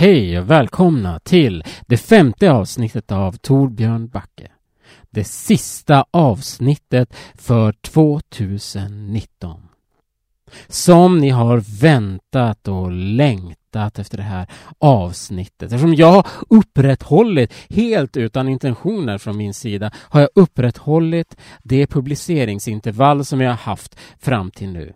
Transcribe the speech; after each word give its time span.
Hej 0.00 0.38
och 0.38 0.50
välkomna 0.50 1.18
till 1.18 1.64
det 1.86 1.96
femte 1.96 2.52
avsnittet 2.52 3.12
av 3.12 3.32
Torbjörn 3.32 4.08
Backe. 4.08 4.50
Det 5.10 5.24
sista 5.24 6.04
avsnittet 6.10 7.14
för 7.34 7.72
2019. 7.72 9.60
Som 10.68 11.18
ni 11.18 11.28
har 11.28 11.80
väntat 11.80 12.68
och 12.68 12.92
längtat 12.92 13.98
efter 13.98 14.16
det 14.16 14.22
här 14.22 14.46
avsnittet. 14.78 15.62
Eftersom 15.62 15.94
jag 15.94 16.12
har 16.12 16.26
upprätthållit, 16.48 17.52
helt 17.70 18.16
utan 18.16 18.48
intentioner 18.48 19.18
från 19.18 19.36
min 19.36 19.54
sida, 19.54 19.90
har 19.94 20.20
jag 20.20 20.30
upprätthållit 20.34 21.36
det 21.62 21.86
publiceringsintervall 21.86 23.24
som 23.24 23.40
jag 23.40 23.50
har 23.50 23.56
haft 23.56 23.96
fram 24.18 24.50
till 24.50 24.68
nu. 24.68 24.92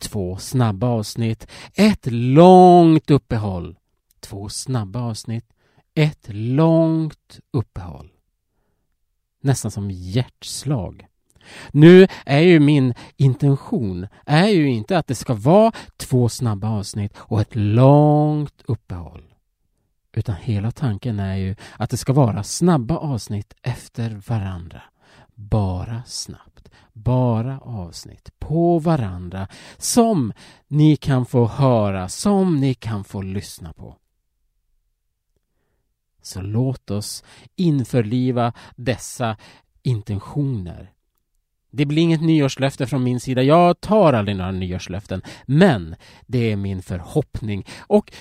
Två 0.00 0.36
snabba 0.36 0.86
avsnitt, 0.86 1.46
ett 1.74 2.06
långt 2.10 3.10
uppehåll 3.10 3.76
två 4.24 4.48
snabba 4.48 5.00
avsnitt, 5.00 5.44
ett 5.94 6.28
långt 6.28 7.40
uppehåll. 7.50 8.10
Nästan 9.40 9.70
som 9.70 9.90
hjärtslag. 9.90 11.06
Nu 11.72 12.06
är 12.26 12.40
ju 12.40 12.60
min 12.60 12.94
intention 13.16 14.06
är 14.26 14.48
ju 14.48 14.68
inte 14.68 14.98
att 14.98 15.06
det 15.06 15.14
ska 15.14 15.34
vara 15.34 15.72
två 15.96 16.28
snabba 16.28 16.68
avsnitt 16.68 17.12
och 17.18 17.40
ett 17.40 17.54
långt 17.54 18.62
uppehåll. 18.66 19.34
Utan 20.12 20.34
hela 20.34 20.70
tanken 20.70 21.20
är 21.20 21.36
ju 21.36 21.56
att 21.76 21.90
det 21.90 21.96
ska 21.96 22.12
vara 22.12 22.42
snabba 22.42 22.96
avsnitt 22.96 23.54
efter 23.62 24.22
varandra. 24.28 24.82
Bara 25.34 26.02
snabbt. 26.06 26.70
Bara 26.92 27.58
avsnitt 27.58 28.30
på 28.38 28.78
varandra 28.78 29.48
som 29.78 30.32
ni 30.68 30.96
kan 30.96 31.26
få 31.26 31.46
höra, 31.46 32.08
som 32.08 32.56
ni 32.56 32.74
kan 32.74 33.04
få 33.04 33.22
lyssna 33.22 33.72
på. 33.72 33.96
Så 36.26 36.42
låt 36.42 36.90
oss 36.90 37.24
införliva 37.56 38.52
dessa 38.76 39.36
intentioner. 39.82 40.90
Det 41.70 41.86
blir 41.86 42.02
inget 42.02 42.22
nyårslöfte 42.22 42.86
från 42.86 43.02
min 43.02 43.20
sida. 43.20 43.42
Jag 43.42 43.80
tar 43.80 44.12
aldrig 44.12 44.36
några 44.36 44.50
nyårslöften. 44.50 45.22
Men 45.46 45.96
det 46.26 46.52
är 46.52 46.56
min 46.56 46.82
förhoppning. 46.82 47.66
Och 47.80 48.12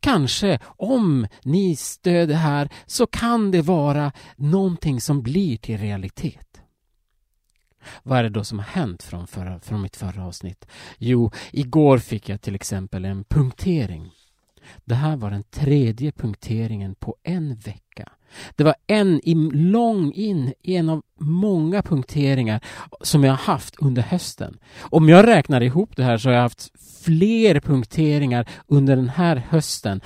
kanske, 0.00 0.58
om 0.64 1.26
ni 1.42 1.76
stöder 1.76 2.34
här, 2.34 2.68
så 2.86 3.06
kan 3.06 3.50
det 3.50 3.62
vara 3.62 4.12
någonting 4.36 5.00
som 5.00 5.22
blir 5.22 5.56
till 5.56 5.78
realitet. 5.78 6.60
Vad 8.02 8.18
är 8.18 8.22
det 8.22 8.28
då 8.28 8.44
som 8.44 8.58
har 8.58 8.66
hänt 8.66 9.02
från, 9.02 9.26
förra, 9.26 9.60
från 9.60 9.82
mitt 9.82 9.96
förra 9.96 10.24
avsnitt? 10.24 10.66
Jo, 10.98 11.30
igår 11.52 11.98
fick 11.98 12.28
jag 12.28 12.40
till 12.40 12.54
exempel 12.54 13.04
en 13.04 13.24
punktering. 13.24 14.10
Det 14.84 14.94
här 14.94 15.16
var 15.16 15.30
den 15.30 15.44
tredje 15.50 16.12
punkteringen 16.12 16.94
på 16.94 17.16
en 17.22 17.54
vecka. 17.54 18.08
Det 18.56 18.64
var 18.64 18.74
en 18.86 19.20
i 19.28 19.34
lång 19.52 20.12
in 20.12 20.52
en 20.62 20.88
av 20.88 21.02
många 21.20 21.82
punkteringar 21.82 22.60
som 23.00 23.24
jag 23.24 23.32
har 23.32 23.52
haft 23.52 23.76
under 23.78 24.02
hösten. 24.02 24.58
Om 24.80 25.08
jag 25.08 25.26
räknar 25.26 25.60
ihop 25.60 25.96
det 25.96 26.04
här 26.04 26.18
så 26.18 26.28
har 26.28 26.34
jag 26.34 26.42
haft 26.42 26.72
fler 27.04 27.60
punkteringar 27.60 28.48
under 28.66 28.96
den 28.96 29.08
här 29.08 29.36
hösten 29.48 30.00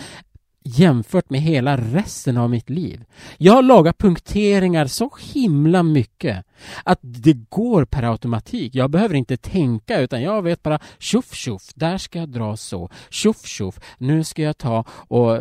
jämfört 0.65 1.31
med 1.31 1.41
hela 1.41 1.77
resten 1.77 2.37
av 2.37 2.51
mitt 2.51 2.71
liv. 2.71 3.05
Jag 3.39 3.53
har 3.53 3.63
lagat 3.63 3.99
punkteringar 3.99 4.87
så 4.87 5.11
himla 5.21 5.83
mycket 5.83 6.45
att 6.85 6.99
det 7.03 7.33
går 7.33 7.85
per 7.85 8.03
automatik. 8.03 8.75
Jag 8.75 8.91
behöver 8.91 9.15
inte 9.15 9.37
tänka 9.37 10.01
utan 10.01 10.23
jag 10.23 10.43
vet 10.43 10.63
bara 10.63 10.79
tjoff 10.99 11.35
tjoff, 11.35 11.63
där 11.75 11.99
ska 11.99 12.19
jag 12.19 12.29
dra 12.29 12.57
så. 12.57 12.91
Tjoff 13.11 13.47
tjoff, 13.47 13.81
nu 13.99 14.25
ska 14.25 14.43
jag 14.43 14.59
ta 14.59 14.85
och 14.91 15.39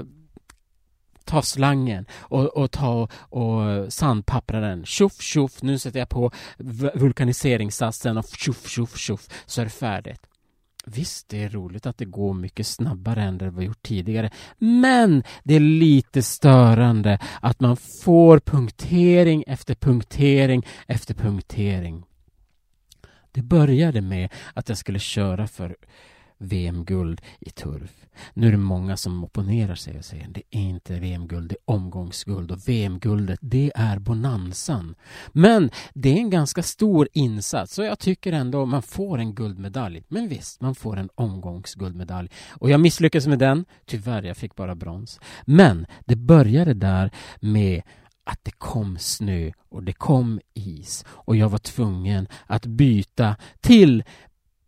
ta 1.25 1.41
slangen 1.41 2.05
och, 2.19 2.45
och 2.45 2.71
ta 2.71 3.07
och 3.19 3.93
sandpappra 3.93 4.59
den. 4.59 4.85
Tjoff 4.85 5.21
tjoff, 5.21 5.61
nu 5.61 5.79
sätter 5.79 5.99
jag 5.99 6.09
på 6.09 6.31
vulkaniseringssatsen 6.93 8.17
och 8.17 8.25
tjoff 8.25 8.67
tjoff 8.67 8.97
tjoff 8.97 9.27
så 9.45 9.61
är 9.61 9.65
det 9.65 9.71
färdigt. 9.71 10.28
Visst, 10.91 11.29
det 11.29 11.43
är 11.43 11.49
roligt 11.49 11.85
att 11.85 11.97
det 11.97 12.05
går 12.05 12.33
mycket 12.33 12.67
snabbare 12.67 13.21
än 13.23 13.37
det 13.37 13.49
var 13.49 13.61
gjort 13.61 13.83
tidigare. 13.83 14.29
Men 14.57 15.23
det 15.43 15.55
är 15.55 15.59
lite 15.59 16.21
störande 16.21 17.19
att 17.41 17.59
man 17.59 17.77
får 18.03 18.39
punktering 18.39 19.43
efter 19.47 19.75
punktering 19.75 20.65
efter 20.87 21.13
punktering. 21.13 22.03
Det 23.31 23.41
började 23.41 24.01
med 24.01 24.33
att 24.53 24.69
jag 24.69 24.77
skulle 24.77 24.99
köra 24.99 25.47
för 25.47 25.75
VM-guld 26.39 27.21
i 27.39 27.49
turf. 27.49 27.91
Nu 28.33 28.47
är 28.47 28.51
det 28.51 28.57
många 28.57 28.97
som 28.97 29.23
opponerar 29.23 29.75
sig 29.75 29.97
och 29.97 30.05
säger 30.05 30.27
det 30.27 30.41
är 30.49 30.59
inte 30.59 30.99
VM-guld, 30.99 31.49
det 31.49 31.55
är 31.55 31.73
omgångsguld 31.73 32.51
och 32.51 32.69
VM-guldet 32.69 33.39
det 33.41 33.71
är 33.75 33.99
bonansan. 33.99 34.95
Men 35.27 35.71
det 35.93 36.09
är 36.09 36.17
en 36.17 36.29
ganska 36.29 36.63
stor 36.63 37.07
insats 37.13 37.79
och 37.79 37.85
jag 37.85 37.99
tycker 37.99 38.33
ändå 38.33 38.65
man 38.65 38.81
får 38.81 39.17
en 39.17 39.35
guldmedalj. 39.35 40.03
Men 40.07 40.27
visst, 40.27 40.61
man 40.61 40.75
får 40.75 40.97
en 40.97 41.09
omgångsguldmedalj. 41.15 42.29
Och 42.49 42.69
jag 42.69 42.79
misslyckades 42.79 43.27
med 43.27 43.39
den. 43.39 43.65
Tyvärr, 43.85 44.23
jag 44.23 44.37
fick 44.37 44.55
bara 44.55 44.75
brons. 44.75 45.19
Men 45.45 45.85
det 46.05 46.15
började 46.15 46.73
där 46.73 47.11
med 47.39 47.81
att 48.23 48.39
det 48.43 48.51
kom 48.51 48.97
snö 48.97 49.51
och 49.69 49.83
det 49.83 49.93
kom 49.93 50.39
is 50.53 51.05
och 51.09 51.35
jag 51.35 51.49
var 51.49 51.57
tvungen 51.57 52.27
att 52.45 52.65
byta 52.65 53.35
till 53.59 54.03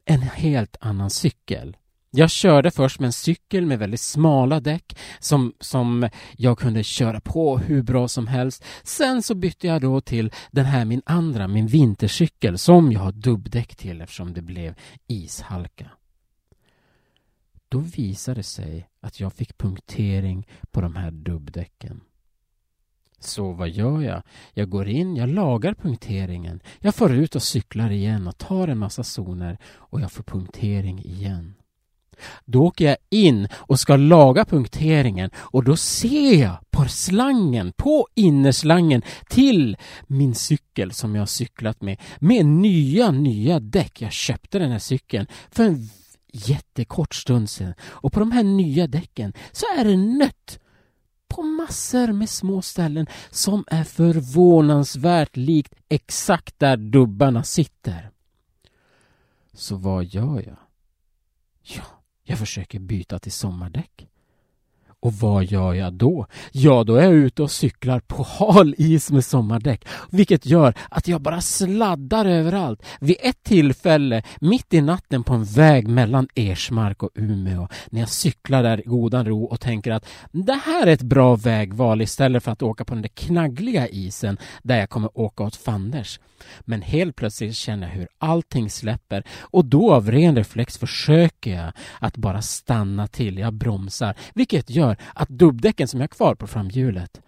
en 0.06 0.22
helt 0.22 0.78
annan 0.80 1.10
cykel. 1.10 1.78
Jag 2.14 2.30
körde 2.30 2.72
först 2.72 3.00
med 3.00 3.08
en 3.08 3.14
cykel 3.14 3.66
med 3.66 3.80
väldigt 3.80 4.02
smala 4.02 4.60
däck 4.60 4.98
som, 5.20 5.54
som 5.60 6.10
jag 6.38 6.60
kunde 6.60 6.84
köra 6.84 7.20
på 7.20 7.58
hur 7.58 7.82
bra 7.82 8.08
som 8.08 8.28
helst. 8.28 8.64
Sen 8.84 9.24
så 9.24 9.36
bytte 9.36 9.68
jag 9.68 9.82
då 9.82 10.02
till 10.02 10.32
den 10.52 10.66
här 10.66 10.86
min 10.86 11.02
andra, 11.06 11.48
min 11.48 11.68
vintercykel 11.68 12.58
som 12.58 12.92
jag 12.92 13.00
har 13.00 13.12
dubbdäck 13.12 13.76
till 13.76 14.02
eftersom 14.02 14.34
det 14.34 14.42
blev 14.42 14.76
ishalka. 15.08 15.92
Då 17.70 17.80
visade 17.80 18.40
det 18.40 18.44
sig 18.44 18.90
att 19.02 19.20
jag 19.20 19.34
fick 19.34 19.58
punktering 19.58 20.48
på 20.72 20.82
de 20.82 20.96
här 20.96 21.12
dubbdäcken. 21.12 22.02
Så 23.24 23.52
vad 23.52 23.70
gör 23.70 24.02
jag? 24.02 24.22
Jag 24.54 24.70
går 24.70 24.88
in, 24.88 25.16
jag 25.16 25.30
lagar 25.30 25.74
punkteringen. 25.74 26.60
Jag 26.80 26.96
får 26.96 27.14
ut 27.14 27.36
och 27.36 27.44
cyklar 27.44 27.92
igen 27.92 28.28
och 28.28 28.38
tar 28.38 28.68
en 28.68 28.78
massa 28.78 29.04
zoner 29.04 29.58
och 29.76 30.02
jag 30.02 30.12
får 30.12 30.24
punktering 30.24 31.00
igen. 31.00 31.54
Då 32.46 32.64
åker 32.64 32.86
jag 32.86 32.98
in 33.10 33.48
och 33.54 33.80
ska 33.80 33.96
laga 33.96 34.46
punkteringen 34.46 35.30
och 35.38 35.64
då 35.64 35.78
ser 35.78 36.42
jag 36.42 36.58
på 36.72 36.86
slangen, 36.86 37.74
på 37.78 38.08
innerslangen 38.16 39.02
till 39.30 39.78
min 40.08 40.36
cykel 40.36 40.92
som 40.92 41.16
jag 41.16 41.22
har 41.22 41.28
cyklat 41.28 41.82
med, 41.82 42.00
med 42.20 42.46
nya, 42.46 43.12
nya 43.12 43.60
däck. 43.60 44.02
Jag 44.02 44.12
köpte 44.12 44.60
den 44.60 44.72
här 44.72 44.80
cykeln 44.80 45.28
för 45.52 45.64
en 45.64 45.90
jättekort 46.34 47.16
stund 47.16 47.50
sedan 47.50 47.74
och 47.82 48.14
på 48.14 48.20
de 48.20 48.32
här 48.32 48.44
nya 48.44 48.88
däcken 48.88 49.34
så 49.52 49.66
är 49.78 49.86
det 49.86 49.98
nött 49.98 50.60
på 51.32 51.42
massor 51.42 52.12
med 52.12 52.30
små 52.30 52.62
ställen 52.62 53.08
som 53.30 53.64
är 53.68 53.84
förvånansvärt 53.84 55.38
likt 55.38 55.74
exakt 55.90 56.60
där 56.60 56.78
dubbarna 56.78 57.44
sitter. 57.44 58.12
Så 59.54 59.76
vad 59.76 60.06
gör 60.06 60.44
jag? 60.48 60.58
Ja, 61.62 61.84
jag 62.24 62.40
försöker 62.40 62.80
byta 62.80 63.20
till 63.20 63.32
sommardäck. 63.32 64.08
Och 65.02 65.14
vad 65.14 65.44
gör 65.44 65.74
jag 65.74 65.94
då? 65.94 66.26
Ja, 66.52 66.84
då 66.84 66.96
är 66.96 67.04
jag 67.04 67.14
ute 67.14 67.44
och 67.44 67.52
cyklar 67.52 68.00
på 68.00 68.24
hal 68.24 68.76
is 68.78 69.12
med 69.12 69.26
sommardäck, 69.26 69.86
vilket 70.10 70.46
gör 70.46 70.74
att 70.90 71.08
jag 71.08 71.22
bara 71.22 71.42
sladdar 71.42 72.26
överallt. 72.26 72.84
Vid 73.00 73.16
ett 73.20 73.44
tillfälle, 73.44 74.24
mitt 74.42 74.74
i 74.74 74.82
natten 74.82 75.24
på 75.24 75.34
en 75.34 75.44
väg 75.44 75.88
mellan 75.88 76.28
Ersmark 76.36 77.04
och 77.04 77.10
Umeå, 77.16 77.68
när 77.90 78.00
jag 78.00 78.10
cyklar 78.10 78.64
där 78.64 78.80
i 78.80 78.84
godan 78.84 79.26
ro 79.26 79.44
och 79.44 79.60
tänker 79.60 79.92
att 79.92 80.06
det 80.32 80.60
här 80.66 80.88
är 80.88 80.92
ett 80.92 81.02
bra 81.02 81.36
vägval 81.36 82.02
istället 82.02 82.44
för 82.44 82.52
att 82.52 82.62
åka 82.62 82.86
på 82.86 82.94
den 82.94 83.02
där 83.02 83.10
knaggliga 83.10 83.88
isen 83.88 84.38
där 84.64 84.80
jag 84.80 84.90
kommer 84.90 85.20
åka 85.20 85.44
åt 85.44 85.56
fanders. 85.56 86.20
Men 86.62 86.82
helt 86.82 87.16
plötsligt 87.16 87.56
känner 87.56 87.88
jag 87.88 87.96
hur 87.96 88.08
allting 88.20 88.70
släpper 88.70 89.24
och 89.40 89.66
då 89.66 89.94
av 89.94 90.12
ren 90.12 90.36
reflex 90.36 90.78
försöker 90.78 91.56
jag 91.56 91.72
att 92.00 92.18
bara 92.18 92.42
stanna 92.42 93.08
till. 93.08 93.38
Jag 93.38 93.54
bromsar, 93.54 94.16
vilket 94.34 94.70
gör 94.70 94.91
att 95.14 95.30
dubbdäcken 95.30 95.88
som 95.88 96.00
jag 96.00 96.04
har 96.04 96.16
kvar 96.16 96.36
på 96.36 96.48
framhjulet 96.48 97.22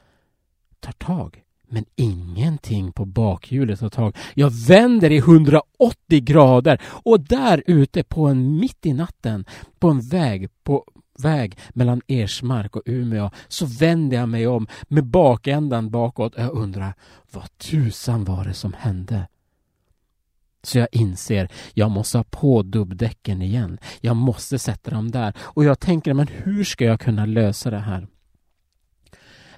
tar 0.79 0.91
tag. 0.91 1.43
Men 1.67 1.85
ingenting 1.95 2.91
på 2.91 3.05
bakhjulet 3.05 3.79
tar 3.79 3.89
tag. 3.89 4.17
Jag 4.33 4.51
vänder 4.67 5.11
i 5.11 5.17
180 5.17 5.63
grader 6.09 6.81
och 6.85 7.19
där 7.19 7.63
ute 7.67 8.03
på 8.03 8.27
en 8.27 8.59
mitt 8.59 8.85
i 8.85 8.93
natten 8.93 9.45
på 9.79 9.89
en 9.89 10.01
väg 10.01 10.49
på 10.63 10.85
väg 11.19 11.57
mellan 11.69 12.01
Ersmark 12.07 12.75
och 12.75 12.81
Umeå 12.85 13.29
så 13.47 13.65
vänder 13.65 14.17
jag 14.17 14.29
mig 14.29 14.47
om 14.47 14.67
med 14.87 15.05
bakändan 15.05 15.89
bakåt 15.89 16.35
och 16.35 16.41
jag 16.41 16.51
undrar 16.51 16.93
vad 17.31 17.57
tusan 17.57 18.25
var 18.25 18.45
det 18.45 18.53
som 18.53 18.73
hände? 18.73 19.27
Så 20.63 20.77
jag 20.77 20.87
inser, 20.91 21.51
jag 21.73 21.91
måste 21.91 22.17
ha 22.17 22.23
på 22.23 22.61
dubbdäcken 22.61 23.41
igen. 23.41 23.77
Jag 24.01 24.15
måste 24.15 24.59
sätta 24.59 24.91
dem 24.91 25.11
där. 25.11 25.33
Och 25.39 25.63
jag 25.63 25.79
tänker, 25.79 26.13
men 26.13 26.27
hur 26.27 26.63
ska 26.63 26.85
jag 26.85 26.99
kunna 26.99 27.25
lösa 27.25 27.69
det 27.69 27.79
här? 27.79 28.07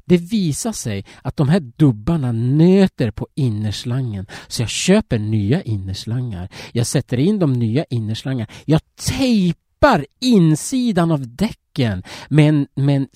Det 0.05 0.17
visar 0.17 0.71
sig 0.71 1.05
att 1.21 1.37
de 1.37 1.49
här 1.49 1.59
dubbarna 1.59 2.31
nöter 2.31 3.11
på 3.11 3.27
innerslangen 3.35 4.27
så 4.47 4.61
jag 4.61 4.69
köper 4.69 5.19
nya 5.19 5.61
innerslangar. 5.61 6.49
Jag 6.71 6.87
sätter 6.87 7.17
in 7.17 7.39
de 7.39 7.53
nya 7.53 7.85
innerslangarna. 7.89 8.51
Jag 8.65 8.81
tejpar 8.95 10.05
insidan 10.19 11.11
av 11.11 11.35
däcken 11.35 12.03
med 12.29 12.49
en, 12.49 12.67
med 12.75 12.95
en 12.95 13.07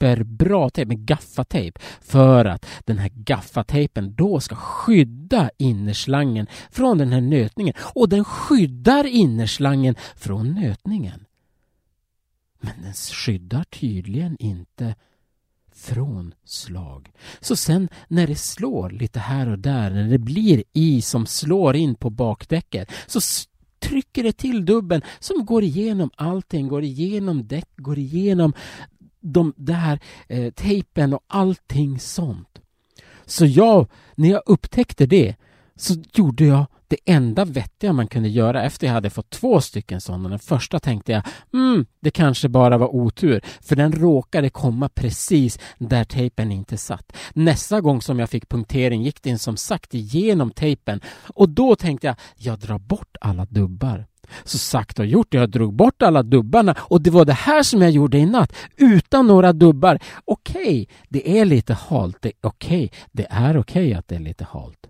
superbra 0.00 0.70
tejp, 0.70 0.88
med 0.88 1.06
gaffatejp 1.06 1.78
för 2.00 2.44
att 2.44 2.66
den 2.84 2.98
här 2.98 3.10
gaffatejpen 3.14 4.14
då 4.14 4.40
ska 4.40 4.54
skydda 4.54 5.50
innerslangen 5.58 6.46
från 6.70 6.98
den 6.98 7.12
här 7.12 7.20
nötningen 7.20 7.74
och 7.94 8.08
den 8.08 8.24
skyddar 8.24 9.06
innerslangen 9.06 9.94
från 10.16 10.54
nötningen. 10.54 11.24
Men 12.60 12.82
den 12.82 12.92
skyddar 12.92 13.64
tydligen 13.64 14.36
inte 14.38 14.94
från 15.72 16.34
slag. 16.44 17.10
Så 17.40 17.56
sen 17.56 17.88
när 18.08 18.26
det 18.26 18.36
slår 18.36 18.90
lite 18.90 19.18
här 19.18 19.48
och 19.48 19.58
där, 19.58 19.90
när 19.90 20.08
det 20.08 20.18
blir 20.18 20.64
is 20.72 21.08
som 21.08 21.26
slår 21.26 21.76
in 21.76 21.94
på 21.94 22.10
bakdäcket, 22.10 22.90
så 23.06 23.20
trycker 23.78 24.22
det 24.22 24.32
till 24.32 24.64
dubben 24.64 25.02
som 25.20 25.46
går 25.46 25.62
igenom 25.62 26.10
allting, 26.16 26.68
går 26.68 26.84
igenom 26.84 27.46
däck, 27.46 27.68
går 27.76 27.98
igenom 27.98 28.52
de 29.20 29.54
här 29.68 30.00
eh, 30.28 30.52
tejpen 30.52 31.14
och 31.14 31.24
allting 31.26 31.98
sånt. 31.98 32.58
Så 33.26 33.46
jag, 33.46 33.86
när 34.14 34.30
jag 34.30 34.42
upptäckte 34.46 35.06
det, 35.06 35.36
så 35.76 35.94
gjorde 36.12 36.44
jag 36.44 36.66
det 36.88 36.96
enda 37.04 37.44
vettiga 37.44 37.92
man 37.92 38.06
kunde 38.06 38.28
göra 38.28 38.62
efter 38.62 38.86
jag 38.86 38.94
hade 38.94 39.10
fått 39.10 39.30
två 39.30 39.60
stycken 39.60 40.00
sådana. 40.00 40.28
Den 40.28 40.38
första 40.38 40.80
tänkte 40.80 41.12
jag, 41.12 41.22
mm, 41.52 41.86
det 42.00 42.10
kanske 42.10 42.48
bara 42.48 42.78
var 42.78 42.94
otur, 42.94 43.40
för 43.60 43.76
den 43.76 43.92
råkade 43.92 44.50
komma 44.50 44.88
precis 44.88 45.58
där 45.78 46.04
tejpen 46.04 46.52
inte 46.52 46.76
satt. 46.76 47.16
Nästa 47.32 47.80
gång 47.80 48.02
som 48.02 48.18
jag 48.18 48.30
fick 48.30 48.48
punktering 48.48 49.02
gick 49.02 49.22
den 49.22 49.38
som 49.38 49.56
sagt 49.56 49.94
igenom 49.94 50.50
tejpen 50.50 51.00
och 51.34 51.48
då 51.48 51.76
tänkte 51.76 52.06
jag, 52.06 52.16
jag 52.36 52.58
drar 52.58 52.78
bort 52.78 53.16
alla 53.20 53.44
dubbar. 53.44 54.06
Så 54.44 54.58
sagt 54.58 54.98
och 54.98 55.06
gjort, 55.06 55.34
jag 55.34 55.50
drog 55.50 55.74
bort 55.74 56.02
alla 56.02 56.22
dubbarna 56.22 56.74
och 56.78 57.02
det 57.02 57.10
var 57.10 57.24
det 57.24 57.32
här 57.32 57.62
som 57.62 57.82
jag 57.82 57.90
gjorde 57.90 58.18
i 58.18 58.26
natt, 58.26 58.52
utan 58.76 59.26
några 59.26 59.52
dubbar. 59.52 59.98
Okej, 60.24 60.62
okay, 60.62 60.86
det 61.08 61.38
är 61.38 61.44
lite 61.44 61.74
halt, 61.74 62.16
det 62.20 62.28
är 62.28 62.34
okej, 62.40 62.84
okay, 62.84 62.98
det 63.12 63.26
är 63.30 63.56
okej 63.56 63.86
okay 63.86 63.94
att 63.94 64.08
det 64.08 64.14
är 64.14 64.20
lite 64.20 64.44
halt. 64.44 64.86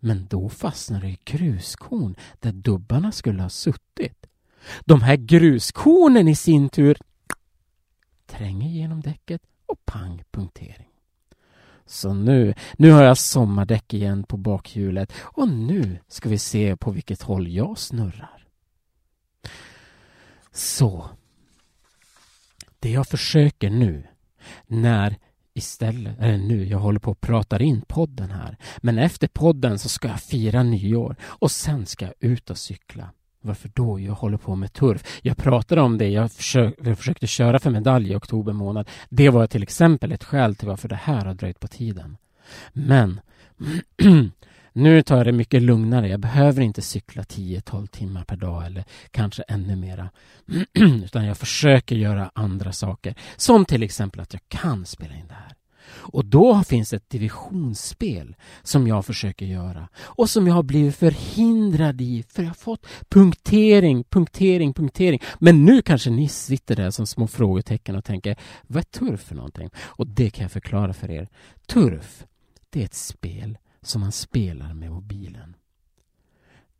Men 0.00 0.26
då 0.30 0.48
fastnar 0.48 1.00
det 1.00 1.08
i 1.08 1.18
gruskorn 1.24 2.16
där 2.40 2.52
dubbarna 2.52 3.12
skulle 3.12 3.42
ha 3.42 3.48
suttit. 3.48 4.26
De 4.84 5.02
här 5.02 5.16
gruskornen 5.16 6.28
i 6.28 6.36
sin 6.36 6.68
tur 6.68 6.98
tränger 8.26 8.68
genom 8.68 9.00
däcket 9.00 9.42
och 9.66 9.84
pang 9.84 10.22
punktering. 10.30 10.88
Så 11.86 12.14
nu, 12.14 12.54
nu 12.76 12.90
har 12.90 13.02
jag 13.02 13.18
sommardäck 13.18 13.94
igen 13.94 14.24
på 14.24 14.36
bakhjulet 14.36 15.12
och 15.18 15.48
nu 15.48 15.98
ska 16.08 16.28
vi 16.28 16.38
se 16.38 16.76
på 16.76 16.90
vilket 16.90 17.22
håll 17.22 17.48
jag 17.48 17.78
snurrar. 17.78 18.37
Så. 20.52 21.10
Det 22.78 22.90
jag 22.90 23.06
försöker 23.06 23.70
nu 23.70 24.06
när 24.66 25.16
istället, 25.54 26.18
eller 26.18 26.38
nu, 26.38 26.64
jag 26.64 26.78
håller 26.78 27.00
på 27.00 27.10
att 27.10 27.20
prata 27.20 27.58
in 27.60 27.82
podden 27.82 28.30
här. 28.30 28.56
Men 28.78 28.98
efter 28.98 29.28
podden 29.28 29.78
så 29.78 29.88
ska 29.88 30.08
jag 30.08 30.20
fira 30.20 30.62
nyår 30.62 31.16
och 31.22 31.50
sen 31.50 31.86
ska 31.86 32.04
jag 32.04 32.14
ut 32.20 32.50
och 32.50 32.58
cykla. 32.58 33.10
Varför 33.40 33.70
då? 33.74 34.00
Jag 34.00 34.14
håller 34.14 34.38
på 34.38 34.56
med 34.56 34.72
turf. 34.72 35.20
Jag 35.22 35.36
pratade 35.36 35.80
om 35.80 35.98
det, 35.98 36.08
jag, 36.08 36.32
försök, 36.32 36.74
jag 36.84 36.98
försökte 36.98 37.26
köra 37.26 37.58
för 37.58 37.70
medalj 37.70 38.12
i 38.12 38.14
oktober 38.14 38.52
månad. 38.52 38.88
Det 39.08 39.28
var 39.30 39.46
till 39.46 39.62
exempel 39.62 40.12
ett 40.12 40.24
skäl 40.24 40.56
till 40.56 40.68
varför 40.68 40.88
det 40.88 40.96
här 40.96 41.24
har 41.24 41.34
dröjt 41.34 41.60
på 41.60 41.68
tiden. 41.68 42.16
Men 42.72 43.20
nu 44.78 45.02
tar 45.02 45.16
jag 45.16 45.26
det 45.26 45.32
mycket 45.32 45.62
lugnare. 45.62 46.08
Jag 46.08 46.20
behöver 46.20 46.62
inte 46.62 46.82
cykla 46.82 47.22
10-12 47.22 47.86
timmar 47.86 48.24
per 48.24 48.36
dag 48.36 48.66
eller 48.66 48.84
kanske 49.10 49.42
ännu 49.42 49.76
mera. 49.76 50.10
Utan 51.04 51.24
jag 51.24 51.38
försöker 51.38 51.96
göra 51.96 52.30
andra 52.34 52.72
saker. 52.72 53.14
Som 53.36 53.64
till 53.64 53.82
exempel 53.82 54.20
att 54.20 54.32
jag 54.32 54.42
kan 54.48 54.86
spela 54.86 55.14
in 55.14 55.26
det 55.28 55.34
här. 55.34 55.54
Och 55.90 56.24
då 56.24 56.62
finns 56.64 56.92
ett 56.92 57.10
divisionsspel 57.10 58.36
som 58.62 58.86
jag 58.86 59.06
försöker 59.06 59.46
göra 59.46 59.88
och 59.98 60.30
som 60.30 60.46
jag 60.46 60.54
har 60.54 60.62
blivit 60.62 60.96
förhindrad 60.96 62.00
i 62.00 62.24
för 62.28 62.42
jag 62.42 62.50
har 62.50 62.54
fått 62.54 62.86
punktering, 63.08 64.04
punktering, 64.04 64.74
punktering. 64.74 65.22
Men 65.38 65.64
nu 65.64 65.82
kanske 65.82 66.10
ni 66.10 66.28
sitter 66.28 66.76
där 66.76 66.90
som 66.90 67.06
små 67.06 67.26
frågetecken 67.26 67.96
och 67.96 68.04
tänker 68.04 68.36
vad 68.66 68.80
är 68.80 68.98
turf 68.98 69.20
för 69.20 69.34
någonting? 69.34 69.70
Och 69.78 70.06
det 70.06 70.30
kan 70.30 70.42
jag 70.42 70.52
förklara 70.52 70.92
för 70.92 71.10
er. 71.10 71.28
Turf, 71.66 72.24
det 72.70 72.80
är 72.80 72.84
ett 72.84 72.94
spel 72.94 73.58
som 73.88 74.00
man 74.00 74.12
spelar 74.12 74.74
med 74.74 74.90
mobilen. 74.90 75.56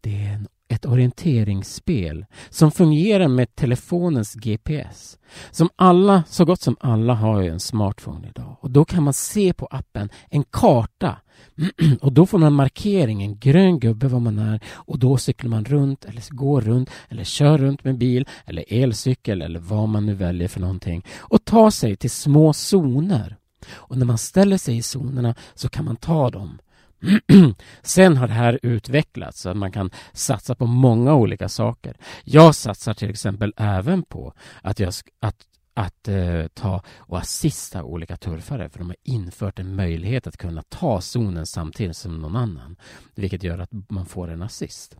Det 0.00 0.24
är 0.24 0.32
en 0.32 0.48
ett 0.68 0.86
orienteringsspel 0.86 2.26
som 2.50 2.70
fungerar 2.70 3.28
med 3.28 3.54
telefonens 3.54 4.34
GPS. 4.34 5.18
Som 5.50 5.68
alla, 5.76 6.24
så 6.26 6.44
gott 6.44 6.60
som 6.60 6.76
alla 6.80 7.14
har 7.14 7.42
ju 7.42 7.48
en 7.48 7.60
smartphone 7.60 8.28
idag 8.28 8.56
och 8.60 8.70
då 8.70 8.84
kan 8.84 9.02
man 9.02 9.12
se 9.12 9.52
på 9.52 9.66
appen 9.70 10.08
en 10.30 10.44
karta 10.44 11.16
och 12.00 12.12
då 12.12 12.26
får 12.26 12.38
man 12.38 12.52
markering, 12.52 13.22
en 13.22 13.38
grön 13.38 13.80
gubbe 13.80 14.08
var 14.08 14.20
man 14.20 14.38
är 14.38 14.60
och 14.72 14.98
då 14.98 15.16
cyklar 15.16 15.50
man 15.50 15.64
runt 15.64 16.04
eller 16.04 16.34
går 16.34 16.60
runt 16.60 16.90
eller 17.08 17.24
kör 17.24 17.58
runt 17.58 17.84
med 17.84 17.98
bil 17.98 18.28
eller 18.44 18.64
elcykel 18.68 19.42
eller 19.42 19.60
vad 19.60 19.88
man 19.88 20.06
nu 20.06 20.14
väljer 20.14 20.48
för 20.48 20.60
någonting 20.60 21.04
och 21.18 21.44
tar 21.44 21.70
sig 21.70 21.96
till 21.96 22.10
små 22.10 22.52
zoner. 22.52 23.36
Och 23.70 23.98
när 23.98 24.06
man 24.06 24.18
ställer 24.18 24.58
sig 24.58 24.76
i 24.76 24.82
zonerna 24.82 25.34
så 25.54 25.68
kan 25.68 25.84
man 25.84 25.96
ta 25.96 26.30
dem 26.30 26.58
Sen 27.82 28.16
har 28.16 28.28
det 28.28 28.34
här 28.34 28.58
utvecklats 28.62 29.40
så 29.40 29.50
att 29.50 29.56
man 29.56 29.72
kan 29.72 29.90
satsa 30.12 30.54
på 30.54 30.66
många 30.66 31.14
olika 31.14 31.48
saker. 31.48 31.96
Jag 32.24 32.54
satsar 32.54 32.94
till 32.94 33.10
exempel 33.10 33.54
även 33.56 34.02
på 34.02 34.34
att, 34.62 34.80
jag, 34.80 34.92
att, 35.20 35.36
att 35.74 36.08
eh, 36.08 36.46
ta 36.54 36.82
och 36.96 37.18
assista 37.18 37.82
olika 37.82 38.16
turfare 38.16 38.68
för 38.68 38.78
de 38.78 38.88
har 38.88 38.96
infört 39.02 39.58
en 39.58 39.76
möjlighet 39.76 40.26
att 40.26 40.36
kunna 40.36 40.62
ta 40.62 41.00
zonen 41.00 41.46
samtidigt 41.46 41.96
som 41.96 42.18
någon 42.18 42.36
annan. 42.36 42.76
Vilket 43.14 43.42
gör 43.42 43.58
att 43.58 43.70
man 43.88 44.06
får 44.06 44.30
en 44.30 44.42
assist. 44.42 44.96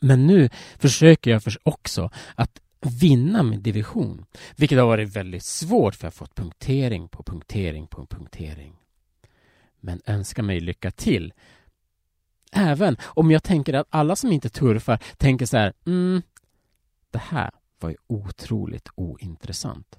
Men 0.00 0.26
nu 0.26 0.50
försöker 0.78 1.30
jag 1.30 1.42
också 1.62 2.10
att 2.34 2.60
vinna 3.00 3.42
min 3.42 3.62
division. 3.62 4.24
Vilket 4.56 4.78
har 4.78 4.86
varit 4.86 5.16
väldigt 5.16 5.44
svårt 5.44 5.94
för 5.94 6.04
jag 6.04 6.10
har 6.10 6.12
fått 6.12 6.34
punktering 6.34 7.08
på 7.08 7.22
punktering 7.22 7.86
på 7.86 8.06
punktering 8.06 8.80
men 9.80 10.00
önskar 10.06 10.42
mig 10.42 10.60
lycka 10.60 10.90
till. 10.90 11.32
Även 12.52 12.96
om 13.02 13.30
jag 13.30 13.42
tänker 13.42 13.74
att 13.74 13.86
alla 13.90 14.16
som 14.16 14.32
inte 14.32 14.48
turfar 14.48 15.02
tänker 15.16 15.46
så 15.46 15.56
här, 15.56 15.72
mm, 15.86 16.22
det 17.10 17.18
här 17.18 17.50
var 17.78 17.90
ju 17.90 17.96
otroligt 18.06 18.88
ointressant. 18.94 19.98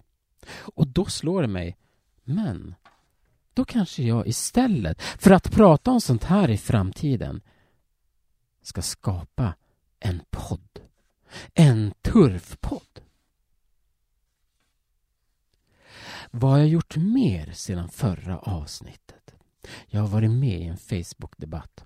Och 0.59 0.87
då 0.87 1.05
slår 1.05 1.41
det 1.41 1.47
mig, 1.47 1.77
men 2.23 2.75
då 3.53 3.65
kanske 3.65 4.03
jag 4.03 4.27
istället 4.27 5.01
för 5.01 5.31
att 5.31 5.51
prata 5.51 5.91
om 5.91 6.01
sånt 6.01 6.23
här 6.23 6.49
i 6.49 6.57
framtiden 6.57 7.41
ska 8.61 8.81
skapa 8.81 9.55
en 9.99 10.21
podd. 10.29 10.79
En 11.53 11.93
turfpodd. 12.01 13.01
Vad 16.31 16.51
har 16.51 16.57
jag 16.57 16.67
gjort 16.67 16.95
mer 16.95 17.51
sedan 17.51 17.89
förra 17.89 18.39
avsnittet? 18.39 19.20
Jag 19.87 20.01
har 20.01 20.07
varit 20.07 20.31
med 20.31 20.61
i 20.61 20.65
en 20.65 20.77
Facebook-debatt. 20.77 21.85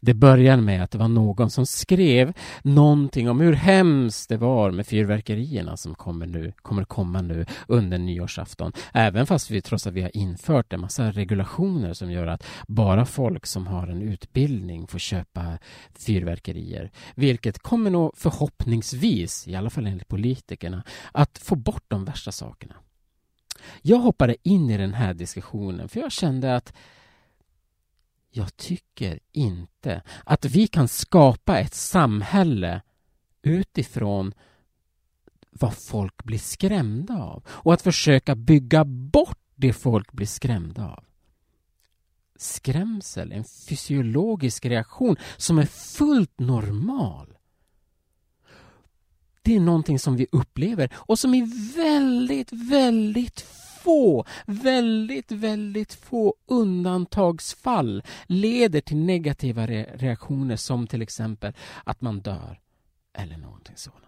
Det 0.00 0.14
började 0.14 0.62
med 0.62 0.82
att 0.84 0.90
det 0.90 0.98
var 0.98 1.08
någon 1.08 1.50
som 1.50 1.66
skrev 1.66 2.32
någonting 2.62 3.30
om 3.30 3.40
hur 3.40 3.52
hemskt 3.52 4.28
det 4.28 4.36
var 4.36 4.70
med 4.70 4.86
fyrverkerierna 4.86 5.76
som 5.76 5.94
kommer, 5.94 6.26
nu, 6.26 6.52
kommer 6.62 6.84
komma 6.84 7.22
nu 7.22 7.46
under 7.68 7.98
nyårsafton. 7.98 8.72
Även 8.92 9.26
fast 9.26 9.50
vi 9.50 9.62
trots 9.62 9.86
att 9.86 9.94
vi 9.94 10.02
har 10.02 10.16
infört 10.16 10.72
en 10.72 10.80
massa 10.80 11.10
regulationer 11.10 11.92
som 11.92 12.10
gör 12.10 12.26
att 12.26 12.46
bara 12.68 13.06
folk 13.06 13.46
som 13.46 13.66
har 13.66 13.86
en 13.86 14.02
utbildning 14.02 14.86
får 14.86 14.98
köpa 14.98 15.58
fyrverkerier. 15.98 16.90
Vilket 17.14 17.58
kommer 17.58 17.90
nog 17.90 18.12
förhoppningsvis, 18.16 19.48
i 19.48 19.54
alla 19.54 19.70
fall 19.70 19.86
enligt 19.86 20.08
politikerna, 20.08 20.82
att 21.12 21.38
få 21.38 21.56
bort 21.56 21.84
de 21.88 22.04
värsta 22.04 22.32
sakerna. 22.32 22.74
Jag 23.82 23.98
hoppade 23.98 24.36
in 24.42 24.70
i 24.70 24.76
den 24.76 24.94
här 24.94 25.14
diskussionen 25.14 25.88
för 25.88 26.00
jag 26.00 26.12
kände 26.12 26.56
att 26.56 26.72
jag 28.30 28.56
tycker 28.56 29.20
inte 29.32 30.02
att 30.24 30.44
vi 30.44 30.66
kan 30.66 30.88
skapa 30.88 31.58
ett 31.58 31.74
samhälle 31.74 32.82
utifrån 33.42 34.34
vad 35.50 35.74
folk 35.74 36.24
blir 36.24 36.38
skrämda 36.38 37.22
av 37.22 37.44
och 37.48 37.74
att 37.74 37.82
försöka 37.82 38.34
bygga 38.34 38.84
bort 38.84 39.38
det 39.54 39.72
folk 39.72 40.12
blir 40.12 40.26
skrämda 40.26 40.88
av. 40.88 41.04
skrämsel, 42.36 43.32
en 43.32 43.44
fysiologisk 43.44 44.66
reaktion 44.66 45.16
som 45.36 45.58
är 45.58 45.66
fullt 45.66 46.38
normal. 46.38 47.33
Det 49.44 49.56
är 49.56 49.60
någonting 49.60 49.98
som 49.98 50.16
vi 50.16 50.26
upplever 50.32 50.90
och 50.94 51.18
som 51.18 51.34
i 51.34 51.72
väldigt, 51.76 52.52
väldigt 52.52 53.40
få, 53.84 54.24
väldigt, 54.46 55.32
väldigt 55.32 55.94
få 55.94 56.34
undantagsfall 56.46 58.02
leder 58.26 58.80
till 58.80 58.96
negativa 58.96 59.66
reaktioner 59.66 60.56
som 60.56 60.86
till 60.86 61.02
exempel 61.02 61.52
att 61.84 62.00
man 62.00 62.20
dör 62.20 62.60
eller 63.18 63.36
någonting 63.36 63.76
sådant. 63.76 64.00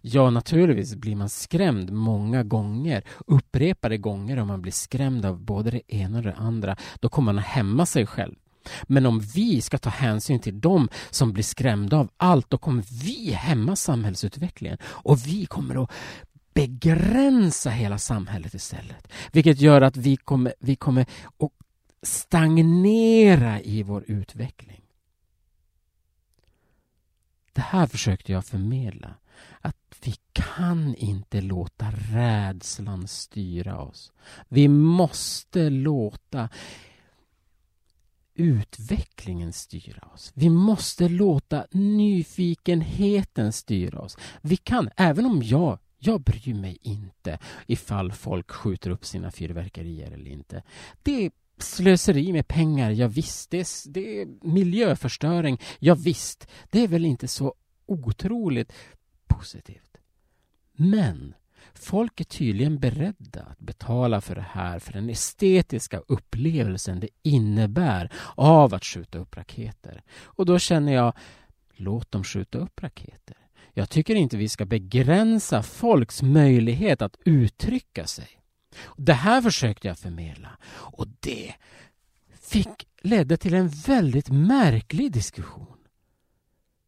Ja, 0.00 0.30
naturligtvis 0.30 0.94
blir 0.94 1.16
man 1.16 1.28
skrämd 1.28 1.90
många 1.92 2.42
gånger, 2.42 3.04
upprepade 3.26 3.98
gånger 3.98 4.36
om 4.36 4.48
man 4.48 4.62
blir 4.62 4.72
skrämd 4.72 5.24
av 5.24 5.40
både 5.40 5.70
det 5.70 5.94
ena 5.94 6.18
och 6.18 6.24
det 6.24 6.34
andra. 6.34 6.76
Då 7.00 7.08
kommer 7.08 7.32
man 7.32 7.38
att 7.38 7.48
hämma 7.48 7.86
sig 7.86 8.06
själv. 8.06 8.34
Men 8.82 9.06
om 9.06 9.20
vi 9.20 9.60
ska 9.60 9.78
ta 9.78 9.90
hänsyn 9.90 10.40
till 10.40 10.60
dem 10.60 10.88
som 11.10 11.32
blir 11.32 11.44
skrämda 11.44 11.96
av 11.96 12.10
allt, 12.16 12.50
då 12.50 12.58
kommer 12.58 12.84
vi 13.04 13.32
hämma 13.32 13.76
samhällsutvecklingen 13.76 14.78
och 14.84 15.26
vi 15.26 15.46
kommer 15.46 15.82
att 15.82 15.90
begränsa 16.54 17.70
hela 17.70 17.98
samhället 17.98 18.54
istället. 18.54 19.08
Vilket 19.32 19.60
gör 19.60 19.80
att 19.80 19.96
vi 19.96 20.16
kommer, 20.16 20.54
vi 20.58 20.76
kommer 20.76 21.02
att 21.02 21.50
stagnera 22.02 23.60
i 23.60 23.82
vår 23.82 24.04
utveckling. 24.06 24.82
Det 27.52 27.60
här 27.60 27.86
försökte 27.86 28.32
jag 28.32 28.44
förmedla. 28.44 29.14
Att 29.60 29.76
vi 30.04 30.14
kan 30.32 30.94
inte 30.94 31.40
låta 31.40 31.90
rädslan 31.90 33.08
styra 33.08 33.80
oss. 33.80 34.12
Vi 34.48 34.68
måste 34.68 35.70
låta 35.70 36.48
utvecklingen 38.34 39.52
styra 39.52 40.08
oss. 40.14 40.32
Vi 40.34 40.48
måste 40.48 41.08
låta 41.08 41.66
nyfikenheten 41.70 43.52
styra 43.52 44.00
oss. 44.00 44.16
Vi 44.40 44.56
kan, 44.56 44.90
även 44.96 45.26
om 45.26 45.42
jag 45.42 45.78
jag 46.04 46.20
bryr 46.20 46.54
mig 46.54 46.78
inte 46.82 47.38
ifall 47.66 48.12
folk 48.12 48.50
skjuter 48.50 48.90
upp 48.90 49.04
sina 49.04 49.30
fyrverkerier 49.30 50.10
eller 50.10 50.30
inte. 50.30 50.62
Det 51.02 51.26
är 51.26 51.30
slöseri 51.58 52.32
med 52.32 52.48
pengar, 52.48 52.90
ja, 52.90 53.08
visst. 53.08 53.50
Det 53.50 53.60
är, 53.60 53.90
det 53.90 54.20
är 54.20 54.28
miljöförstöring, 54.42 55.60
ja, 55.78 55.94
visst. 55.94 56.48
Det 56.70 56.80
är 56.80 56.88
väl 56.88 57.04
inte 57.04 57.28
så 57.28 57.54
otroligt 57.86 58.72
positivt. 59.26 59.96
Men 60.72 61.34
folk 61.74 62.20
är 62.20 62.24
tydligen 62.24 62.78
beredda 62.78 63.42
att 63.42 63.58
betala 63.58 64.20
för 64.20 64.34
det 64.34 64.46
här, 64.50 64.78
för 64.78 64.92
den 64.92 65.10
estetiska 65.10 65.98
upplevelsen 66.08 67.00
det 67.00 67.08
innebär 67.22 68.12
av 68.34 68.74
att 68.74 68.84
skjuta 68.84 69.18
upp 69.18 69.36
raketer. 69.36 70.02
Och 70.22 70.46
då 70.46 70.58
känner 70.58 70.92
jag, 70.92 71.12
låt 71.72 72.12
dem 72.12 72.24
skjuta 72.24 72.58
upp 72.58 72.82
raketer. 72.82 73.36
Jag 73.72 73.90
tycker 73.90 74.14
inte 74.14 74.36
vi 74.36 74.48
ska 74.48 74.64
begränsa 74.64 75.62
folks 75.62 76.22
möjlighet 76.22 77.02
att 77.02 77.16
uttrycka 77.24 78.06
sig. 78.06 78.28
Det 78.96 79.12
här 79.12 79.42
försökte 79.42 79.88
jag 79.88 79.98
förmedla 79.98 80.58
och 80.72 81.06
det 81.20 81.54
fick, 82.40 82.88
ledde 83.02 83.36
till 83.36 83.54
en 83.54 83.68
väldigt 83.68 84.30
märklig 84.30 85.12
diskussion. 85.12 85.76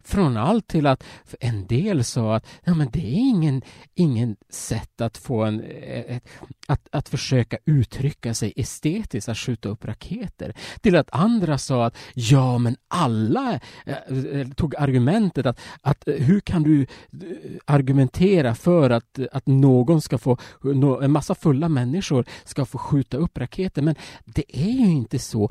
Från 0.04 0.36
allt 0.36 0.66
till 0.66 0.86
att 0.86 1.04
en 1.40 1.66
del 1.66 2.04
sa 2.04 2.36
att 2.36 2.46
ja, 2.64 2.74
men 2.74 2.88
det 2.92 2.98
är 2.98 3.18
ingen, 3.28 3.62
ingen 3.94 4.36
sätt 4.48 5.00
att 5.00 5.18
få 5.18 5.44
en, 5.44 5.60
eh, 5.60 6.16
ett, 6.16 6.24
att, 6.66 6.88
att 6.90 7.08
försöka 7.08 7.58
uttrycka 7.64 8.34
sig 8.34 8.52
estetiskt, 8.56 9.28
att 9.28 9.38
skjuta 9.38 9.68
upp 9.68 9.84
raketer. 9.84 10.54
Till 10.80 10.96
att 10.96 11.08
andra 11.12 11.58
sa 11.58 11.86
att 11.86 11.96
ja, 12.14 12.58
men 12.58 12.76
alla 12.88 13.60
eh, 13.86 13.96
eh 14.32 14.48
tog 14.48 14.76
argumentet 14.76 15.46
att, 15.46 15.60
att 15.80 16.08
eh, 16.08 16.14
hur 16.14 16.40
kan 16.40 16.62
du 16.62 16.86
argumentera 17.64 18.54
för 18.54 18.90
att, 18.90 19.18
att 19.32 19.46
någon 19.46 20.00
ska 20.00 20.18
få, 20.18 20.38
en 21.02 21.12
massa 21.12 21.34
fulla 21.34 21.68
människor 21.68 22.24
ska 22.44 22.64
få 22.64 22.78
skjuta 22.78 23.16
upp 23.16 23.38
raketer. 23.38 23.82
Men 23.82 23.94
det 24.24 24.44
är 24.48 24.70
ju 24.70 24.90
inte 24.90 25.18
så 25.18 25.50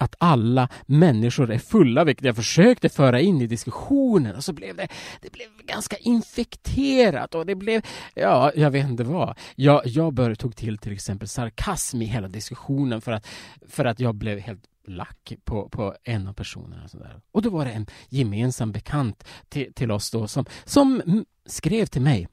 att 0.00 0.14
alla 0.18 0.68
människor 0.86 1.50
är 1.50 1.58
fulla, 1.58 2.04
vilket 2.04 2.24
jag 2.24 2.36
försökte 2.36 2.88
föra 2.88 3.20
in 3.20 3.40
i 3.40 3.46
diskussionen 3.46 4.36
och 4.36 4.44
så 4.44 4.52
blev 4.52 4.76
det, 4.76 4.88
det 5.20 5.32
blev 5.32 5.48
ganska 5.66 5.96
infekterat 5.96 7.34
och 7.34 7.46
det 7.46 7.54
blev, 7.54 7.82
ja, 8.14 8.52
jag 8.54 8.70
vet 8.70 8.88
inte 8.88 9.04
vad. 9.04 9.38
Jag, 9.54 9.86
jag 9.86 10.12
började, 10.12 10.36
tog 10.36 10.56
till 10.56 10.78
till 10.78 10.92
exempel 10.92 11.28
sarkasm 11.28 12.02
i 12.02 12.04
hela 12.04 12.28
diskussionen 12.28 13.00
för 13.00 13.12
att, 13.12 13.26
för 13.68 13.84
att 13.84 14.00
jag 14.00 14.14
blev 14.14 14.38
helt 14.38 14.64
lack 14.86 15.32
på, 15.44 15.68
på 15.68 15.94
en 16.04 16.28
av 16.28 16.32
personerna. 16.32 16.84
Och, 16.84 16.90
sådär. 16.90 17.20
och 17.32 17.42
då 17.42 17.50
var 17.50 17.64
det 17.64 17.70
en 17.70 17.86
gemensam 18.08 18.72
bekant 18.72 19.24
till, 19.48 19.74
till 19.74 19.90
oss 19.90 20.10
då 20.10 20.28
som, 20.28 20.44
som 20.64 21.02
skrev 21.46 21.86
till 21.86 22.02
mig. 22.02 22.28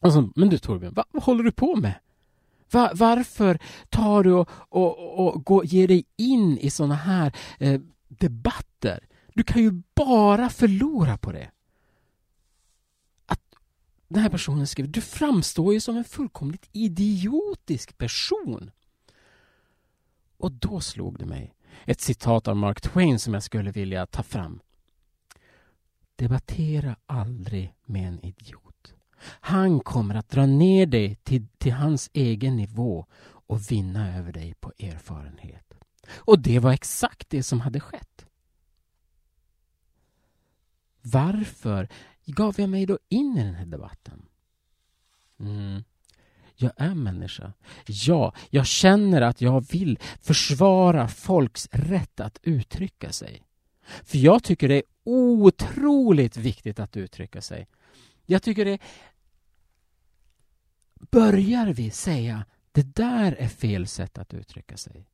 Och 0.00 0.12
så, 0.12 0.32
men 0.36 0.48
du 0.48 0.58
Torbjörn, 0.58 0.94
vad, 0.94 1.04
vad 1.10 1.22
håller 1.22 1.44
du 1.44 1.52
på 1.52 1.76
med? 1.76 1.94
Var, 2.72 2.92
varför 2.94 3.58
tar 3.88 4.24
du 4.24 4.32
och, 4.32 4.48
och, 4.68 5.26
och 5.26 5.44
går, 5.44 5.64
ger 5.64 5.88
dig 5.88 6.04
in 6.16 6.58
i 6.58 6.70
såna 6.70 6.94
här 6.94 7.36
eh, 7.58 7.80
debatter? 8.08 9.06
Du 9.34 9.42
kan 9.42 9.62
ju 9.62 9.82
bara 9.94 10.50
förlora 10.50 11.18
på 11.18 11.32
det. 11.32 11.50
Att 13.26 13.40
den 14.08 14.22
här 14.22 14.30
personen 14.30 14.66
skriver, 14.66 14.90
du 14.90 15.00
framstår 15.00 15.74
ju 15.74 15.80
som 15.80 15.96
en 15.96 16.04
fullkomligt 16.04 16.68
idiotisk 16.72 17.98
person. 17.98 18.70
Och 20.36 20.52
då 20.52 20.80
slog 20.80 21.18
det 21.18 21.26
mig 21.26 21.54
ett 21.84 22.00
citat 22.00 22.48
av 22.48 22.56
Mark 22.56 22.80
Twain 22.80 23.18
som 23.18 23.34
jag 23.34 23.42
skulle 23.42 23.70
vilja 23.70 24.06
ta 24.06 24.22
fram. 24.22 24.60
Debattera 26.16 26.96
aldrig 27.06 27.74
med 27.84 28.08
en 28.08 28.24
idiot. 28.24 28.69
Han 29.22 29.80
kommer 29.80 30.14
att 30.14 30.28
dra 30.28 30.46
ner 30.46 30.86
dig 30.86 31.14
till, 31.14 31.46
till 31.58 31.72
hans 31.72 32.10
egen 32.12 32.56
nivå 32.56 33.06
och 33.22 33.70
vinna 33.70 34.18
över 34.18 34.32
dig 34.32 34.54
på 34.54 34.72
erfarenhet. 34.78 35.74
Och 36.10 36.38
det 36.38 36.58
var 36.58 36.72
exakt 36.72 37.30
det 37.30 37.42
som 37.42 37.60
hade 37.60 37.80
skett. 37.80 38.26
Varför 41.02 41.88
gav 42.26 42.54
jag 42.60 42.70
mig 42.70 42.86
då 42.86 42.98
in 43.08 43.38
i 43.38 43.44
den 43.44 43.54
här 43.54 43.66
debatten? 43.66 44.26
Mm. 45.40 45.84
Jag 46.54 46.72
är 46.76 46.94
människa. 46.94 47.52
Ja, 47.86 48.34
jag 48.50 48.66
känner 48.66 49.22
att 49.22 49.40
jag 49.40 49.70
vill 49.70 49.98
försvara 50.20 51.08
folks 51.08 51.68
rätt 51.72 52.20
att 52.20 52.38
uttrycka 52.42 53.12
sig. 53.12 53.42
För 53.82 54.18
jag 54.18 54.42
tycker 54.42 54.68
det 54.68 54.74
är 54.74 54.82
otroligt 55.04 56.36
viktigt 56.36 56.80
att 56.80 56.96
uttrycka 56.96 57.40
sig. 57.40 57.66
Jag 58.30 58.42
tycker 58.42 58.64
det 58.64 58.78
börjar 61.10 61.66
vi 61.66 61.90
säga 61.90 62.44
det 62.72 62.82
där 62.82 63.32
är 63.32 63.48
fel 63.48 63.86
sätt 63.86 64.18
att 64.18 64.34
uttrycka 64.34 64.76
sig. 64.76 65.06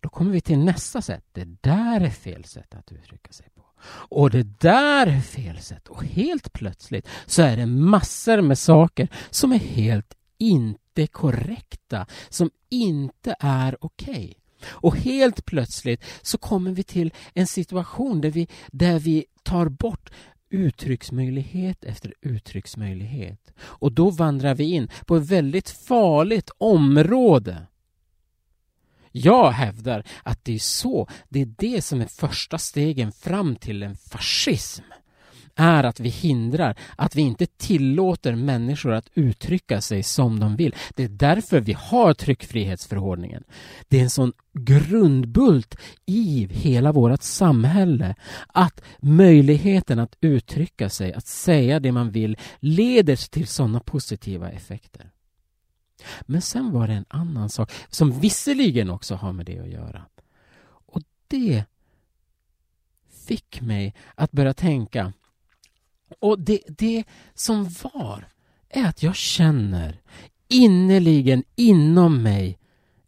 Då 0.00 0.08
kommer 0.08 0.32
vi 0.32 0.40
till 0.40 0.58
nästa 0.58 1.02
sätt. 1.02 1.24
Det 1.32 1.44
där 1.60 2.00
är 2.00 2.10
fel 2.10 2.44
sätt 2.44 2.74
att 2.74 2.92
uttrycka 2.92 3.32
sig 3.32 3.46
på. 3.54 3.64
Och 3.84 4.30
det 4.30 4.60
där 4.60 5.06
är 5.06 5.20
fel 5.20 5.58
sätt. 5.58 5.88
Och 5.88 6.04
helt 6.04 6.52
plötsligt 6.52 7.08
så 7.26 7.42
är 7.42 7.56
det 7.56 7.66
massor 7.66 8.40
med 8.40 8.58
saker 8.58 9.08
som 9.30 9.52
är 9.52 9.58
helt 9.58 10.14
inte 10.38 11.06
korrekta, 11.06 12.06
som 12.28 12.50
inte 12.68 13.36
är 13.40 13.84
okej. 13.84 14.10
Okay. 14.10 14.34
Och 14.66 14.96
helt 14.96 15.44
plötsligt 15.44 16.04
så 16.22 16.38
kommer 16.38 16.72
vi 16.72 16.82
till 16.82 17.12
en 17.34 17.46
situation 17.46 18.20
där 18.20 18.30
vi, 18.30 18.48
där 18.72 18.98
vi 18.98 19.24
tar 19.42 19.68
bort 19.68 20.10
uttrycksmöjlighet 20.50 21.84
efter 21.84 22.14
uttrycksmöjlighet. 22.20 23.52
Och 23.60 23.92
då 23.92 24.10
vandrar 24.10 24.54
vi 24.54 24.64
in 24.64 24.88
på 25.06 25.16
ett 25.16 25.26
väldigt 25.30 25.70
farligt 25.70 26.50
område. 26.58 27.66
Jag 29.12 29.50
hävdar 29.50 30.06
att 30.22 30.44
det 30.44 30.54
är 30.54 30.58
så, 30.58 31.08
det 31.28 31.40
är 31.40 31.54
det 31.58 31.82
som 31.82 32.00
är 32.00 32.06
första 32.06 32.58
stegen 32.58 33.12
fram 33.12 33.56
till 33.56 33.82
en 33.82 33.96
fascism 33.96 34.84
är 35.54 35.84
att 35.84 36.00
vi 36.00 36.08
hindrar, 36.08 36.76
att 36.96 37.16
vi 37.16 37.22
inte 37.22 37.46
tillåter 37.46 38.34
människor 38.34 38.92
att 38.92 39.10
uttrycka 39.14 39.80
sig 39.80 40.02
som 40.02 40.40
de 40.40 40.56
vill. 40.56 40.74
Det 40.94 41.04
är 41.04 41.08
därför 41.08 41.60
vi 41.60 41.72
har 41.72 42.14
tryckfrihetsförordningen. 42.14 43.44
Det 43.88 43.98
är 43.98 44.02
en 44.02 44.10
sån 44.10 44.32
grundbult 44.52 45.76
i 46.06 46.48
hela 46.50 46.92
vårt 46.92 47.22
samhälle 47.22 48.14
att 48.46 48.82
möjligheten 48.98 49.98
att 49.98 50.16
uttrycka 50.20 50.88
sig, 50.88 51.12
att 51.12 51.26
säga 51.26 51.80
det 51.80 51.92
man 51.92 52.10
vill 52.10 52.36
leder 52.60 53.30
till 53.30 53.46
sådana 53.46 53.80
positiva 53.80 54.50
effekter. 54.50 55.10
Men 56.22 56.42
sen 56.42 56.72
var 56.72 56.88
det 56.88 56.94
en 56.94 57.04
annan 57.08 57.48
sak 57.48 57.72
som 57.88 58.20
visserligen 58.20 58.90
också 58.90 59.14
har 59.14 59.32
med 59.32 59.46
det 59.46 59.58
att 59.58 59.68
göra. 59.68 60.02
Och 60.66 61.02
det 61.28 61.64
fick 63.26 63.60
mig 63.60 63.94
att 64.14 64.32
börja 64.32 64.54
tänka 64.54 65.12
och 66.18 66.38
det, 66.38 66.60
det 66.78 67.04
som 67.34 67.64
var 67.82 68.28
är 68.68 68.84
att 68.84 69.02
jag 69.02 69.16
känner 69.16 70.00
innerligen 70.48 71.44
inom 71.56 72.22
mig 72.22 72.58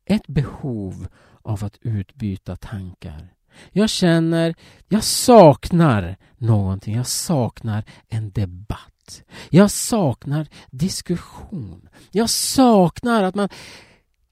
ett 0.04 0.26
behov 0.26 1.06
av 1.42 1.64
att 1.64 1.78
utbyta 1.80 2.56
tankar. 2.56 3.32
Jag 3.72 3.90
känner, 3.90 4.54
jag 4.88 5.04
saknar 5.04 6.16
någonting. 6.38 6.96
Jag 6.96 7.06
saknar 7.06 7.84
en 8.08 8.30
debatt. 8.30 9.22
Jag 9.50 9.70
saknar 9.70 10.48
diskussion. 10.70 11.88
Jag 12.10 12.30
saknar 12.30 13.22
att 13.22 13.34
man 13.34 13.48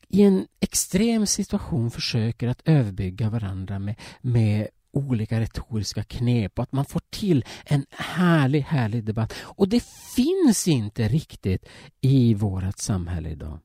i 0.09 0.23
en 0.23 0.47
extrem 0.61 1.27
situation 1.27 1.91
försöker 1.91 2.49
att 2.49 2.63
överbygga 2.65 3.31
varandra 3.31 3.79
med, 3.79 3.95
med 4.21 4.69
olika 4.93 5.41
retoriska 5.41 6.03
knep 6.03 6.59
och 6.59 6.63
att 6.63 6.73
man 6.73 6.85
får 6.85 7.03
till 7.11 7.45
en 7.65 7.87
härlig, 7.91 8.61
härlig 8.61 9.05
debatt. 9.05 9.35
Och 9.41 9.69
det 9.69 9.85
finns 10.17 10.69
inte 10.69 11.09
riktigt 11.09 11.69
i 12.01 12.35
vårt 12.35 12.79
samhälle 12.79 13.31
idag. 13.31 13.59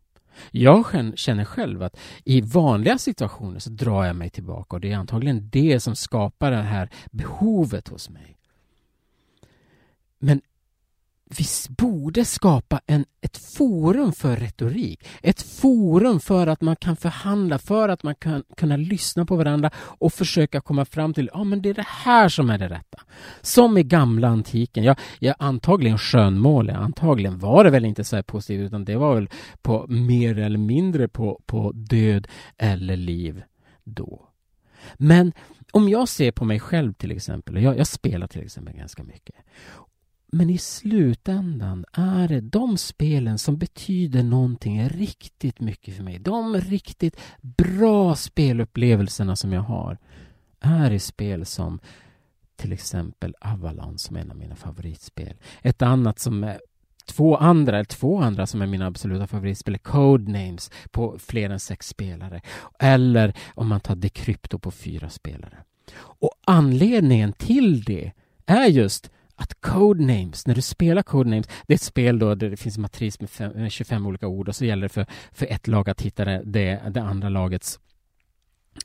Jag 0.51 0.85
känner 1.15 1.45
själv 1.45 1.83
att 1.83 1.97
i 2.23 2.41
vanliga 2.41 2.97
situationer 2.97 3.59
så 3.59 3.69
drar 3.69 4.05
jag 4.05 4.15
mig 4.15 4.29
tillbaka 4.29 4.75
och 4.75 4.81
det 4.81 4.91
är 4.91 4.97
antagligen 4.97 5.49
det 5.49 5.79
som 5.79 5.95
skapar 5.95 6.51
det 6.51 6.61
här 6.61 6.89
behovet 7.11 7.87
hos 7.87 8.09
mig. 8.09 8.37
Men 10.19 10.41
vi 11.29 11.45
borde 11.69 12.25
skapa 12.25 12.81
en, 12.85 13.05
ett 13.21 13.37
forum 13.37 14.11
för 14.11 14.35
retorik. 14.35 15.07
Ett 15.21 15.41
forum 15.41 16.19
för 16.19 16.47
att 16.47 16.61
man 16.61 16.75
kan 16.75 16.95
förhandla, 16.95 17.59
för 17.59 17.89
att 17.89 18.03
man 18.03 18.15
kan 18.15 18.43
kunna 18.57 18.77
lyssna 18.77 19.25
på 19.25 19.35
varandra 19.35 19.71
och 19.77 20.13
försöka 20.13 20.61
komma 20.61 20.85
fram 20.85 21.13
till 21.13 21.29
ja, 21.33 21.43
men 21.43 21.61
det 21.61 21.69
är 21.69 21.73
det 21.73 21.87
här 21.87 22.29
som 22.29 22.49
är 22.49 22.57
det 22.57 22.69
rätta. 22.69 23.01
Som 23.41 23.77
i 23.77 23.83
gamla 23.83 24.27
antiken. 24.27 24.83
Ja, 24.83 24.95
jag 25.19 25.35
antagligen 25.39 25.97
skönmål, 25.97 26.69
antagligen 26.69 27.39
var 27.39 27.63
det 27.63 27.69
väl 27.69 27.85
inte 27.85 28.03
så 28.03 28.15
här 28.15 28.23
positivt 28.23 28.67
utan 28.67 28.85
det 28.85 28.95
var 28.95 29.15
väl 29.15 29.29
på 29.61 29.85
mer 29.87 30.39
eller 30.39 30.59
mindre 30.59 31.07
på, 31.07 31.41
på 31.45 31.71
död 31.71 32.27
eller 32.57 32.97
liv 32.97 33.43
då. 33.83 34.29
Men 34.97 35.33
om 35.71 35.89
jag 35.89 36.09
ser 36.09 36.31
på 36.31 36.45
mig 36.45 36.59
själv 36.59 36.93
till 36.93 37.11
exempel, 37.11 37.63
jag, 37.63 37.77
jag 37.77 37.87
spelar 37.87 38.27
till 38.27 38.41
exempel 38.41 38.75
ganska 38.75 39.03
mycket 39.03 39.35
men 40.35 40.49
i 40.49 40.57
slutändan 40.57 41.85
är 41.93 42.27
det 42.27 42.41
de 42.41 42.77
spelen 42.77 43.37
som 43.37 43.57
betyder 43.57 44.23
någonting 44.23 44.89
riktigt 44.89 45.59
mycket 45.59 45.95
för 45.95 46.03
mig. 46.03 46.19
De 46.19 46.55
riktigt 46.55 47.19
bra 47.41 48.15
spelupplevelserna 48.15 49.35
som 49.35 49.53
jag 49.53 49.61
har 49.61 49.97
är 50.59 50.91
i 50.91 50.99
spel 50.99 51.45
som 51.45 51.79
till 52.55 52.73
exempel 52.73 53.35
Avalon 53.41 53.97
som 53.97 54.15
är 54.15 54.21
en 54.21 54.31
av 54.31 54.37
mina 54.37 54.55
favoritspel. 54.55 55.33
Ett 55.61 55.81
annat 55.81 56.19
som 56.19 56.43
är 56.43 56.59
två 57.05 57.37
andra, 57.37 57.75
eller 57.75 57.85
två 57.85 58.21
andra 58.21 58.47
som 58.47 58.61
är 58.61 58.67
mina 58.67 58.87
absoluta 58.87 59.27
favoritspel 59.27 59.73
är 59.73 59.79
Codenames 59.79 60.71
på 60.91 61.19
fler 61.19 61.49
än 61.49 61.59
sex 61.59 61.87
spelare. 61.87 62.41
Eller 62.79 63.33
om 63.53 63.67
man 63.67 63.79
tar 63.79 63.95
Decrypto 63.95 64.59
på 64.59 64.71
fyra 64.71 65.09
spelare. 65.09 65.57
Och 65.97 66.31
anledningen 66.45 67.33
till 67.33 67.83
det 67.83 68.11
är 68.45 68.65
just 68.65 69.11
att 69.35 69.61
Codenames, 69.61 70.47
när 70.47 70.55
du 70.55 70.61
spelar 70.61 71.01
Codenames, 71.01 71.47
det 71.67 71.73
är 71.73 71.75
ett 71.75 71.81
spel 71.81 72.19
då 72.19 72.35
där 72.35 72.49
det 72.49 72.57
finns 72.57 72.75
en 72.77 72.81
matris 72.81 73.19
med, 73.19 73.29
fem, 73.29 73.51
eh, 73.51 73.61
med 73.61 73.71
25 73.71 74.05
olika 74.05 74.27
ord 74.27 74.49
och 74.49 74.55
så 74.55 74.65
gäller 74.65 74.83
det 74.83 74.89
för, 74.89 75.05
för 75.31 75.45
ett 75.45 75.67
lag 75.67 75.89
att 75.89 76.01
hitta 76.01 76.25
det, 76.25 76.41
det, 76.45 76.81
det 76.89 77.01
andra 77.01 77.29
lagets 77.29 77.79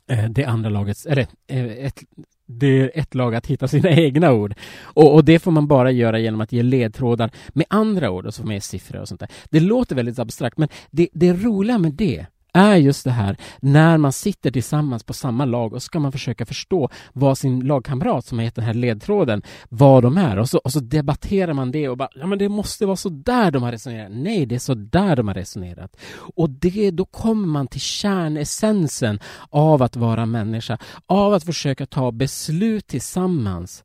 eh, 0.07 0.29
det 0.29 0.45
andra 0.45 0.69
lagets, 0.69 1.05
eller 1.05 1.27
eh, 1.47 1.65
ett, 1.65 2.03
det 2.45 2.67
är 2.67 2.91
ett 2.93 3.15
lag 3.15 3.35
att 3.35 3.47
hitta 3.47 3.67
sina 3.67 3.89
egna 3.91 4.33
ord. 4.33 4.53
Och, 4.81 5.13
och, 5.13 5.25
det 5.25 5.39
får 5.39 5.51
man 5.51 5.67
bara 5.67 5.91
göra 5.91 6.19
genom 6.19 6.41
att 6.41 6.51
ge 6.51 6.63
ledtrådar 6.63 7.31
med 7.49 7.65
andra 7.69 8.11
ord 8.11 8.25
och 8.25 8.33
så 8.33 8.43
med 8.43 8.63
siffror 8.63 9.01
och 9.01 9.07
sånt 9.07 9.19
där. 9.19 9.29
Det 9.49 9.59
låter 9.59 9.95
väldigt 9.95 10.19
abstrakt 10.19 10.57
men 10.57 10.69
det, 10.91 11.07
det 11.13 11.33
roliga 11.33 11.77
med 11.77 11.93
det 11.93 12.25
är 12.53 12.75
just 12.75 13.03
det 13.03 13.11
här 13.11 13.37
när 13.59 13.97
man 13.97 14.11
sitter 14.11 14.51
tillsammans 14.51 15.03
på 15.03 15.13
samma 15.13 15.45
lag 15.45 15.73
och 15.73 15.81
så 15.81 15.85
ska 15.85 15.99
man 15.99 16.11
försöka 16.11 16.45
förstå 16.45 16.89
vad 17.13 17.37
sin 17.37 17.59
lagkamrat 17.59 18.25
som 18.25 18.37
har 18.37 18.45
gett 18.45 18.55
den 18.55 18.65
här 18.65 18.73
ledtråden, 18.73 19.41
vad 19.69 20.03
de 20.03 20.17
är 20.17 20.39
och 20.39 20.49
så, 20.49 20.57
och 20.57 20.71
så 20.71 20.79
debatterar 20.79 21.53
man 21.53 21.71
det 21.71 21.89
och 21.89 21.97
bara, 21.97 22.09
ja 22.15 22.27
men 22.27 22.37
det 22.37 22.49
måste 22.49 22.85
vara 22.85 22.95
så 22.95 23.09
där 23.09 23.51
de 23.51 23.63
har 23.63 23.71
resonerat. 23.71 24.11
Nej, 24.11 24.45
det 24.45 24.55
är 24.55 24.59
så 24.59 24.73
där 24.73 25.15
de 25.15 25.27
har 25.27 25.35
resonerat. 25.35 25.97
Och 26.35 26.49
det, 26.49 26.91
då 26.91 27.05
kommer 27.05 27.47
man 27.47 27.67
till 27.67 27.81
kärnessensen 27.81 29.19
av 29.49 29.83
att 29.83 29.95
vara 29.95 30.25
människa, 30.25 30.77
av 31.05 31.33
att 31.33 31.43
försöka 31.43 31.85
ta 31.85 32.11
beslut 32.11 32.87
tillsammans 32.87 33.83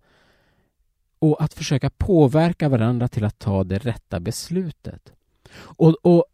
och 1.18 1.42
att 1.42 1.54
försöka 1.54 1.90
påverka 1.90 2.68
varandra 2.68 3.08
till 3.08 3.24
att 3.24 3.38
ta 3.38 3.64
det 3.64 3.78
rätta 3.78 4.20
beslutet. 4.20 5.12
Och, 5.56 5.96
och 6.02 6.24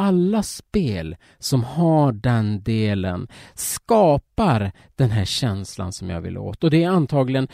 alla 0.00 0.42
spel 0.42 1.16
som 1.38 1.64
har 1.64 2.12
den 2.12 2.62
delen 2.62 3.28
skapar 3.54 4.72
den 4.96 5.10
här 5.10 5.24
känslan 5.24 5.92
som 5.92 6.10
jag 6.10 6.20
vill 6.20 6.38
åt. 6.38 6.64
Och 6.64 6.70
det 6.70 6.84
är 6.84 6.90
antagligen, 6.90 7.48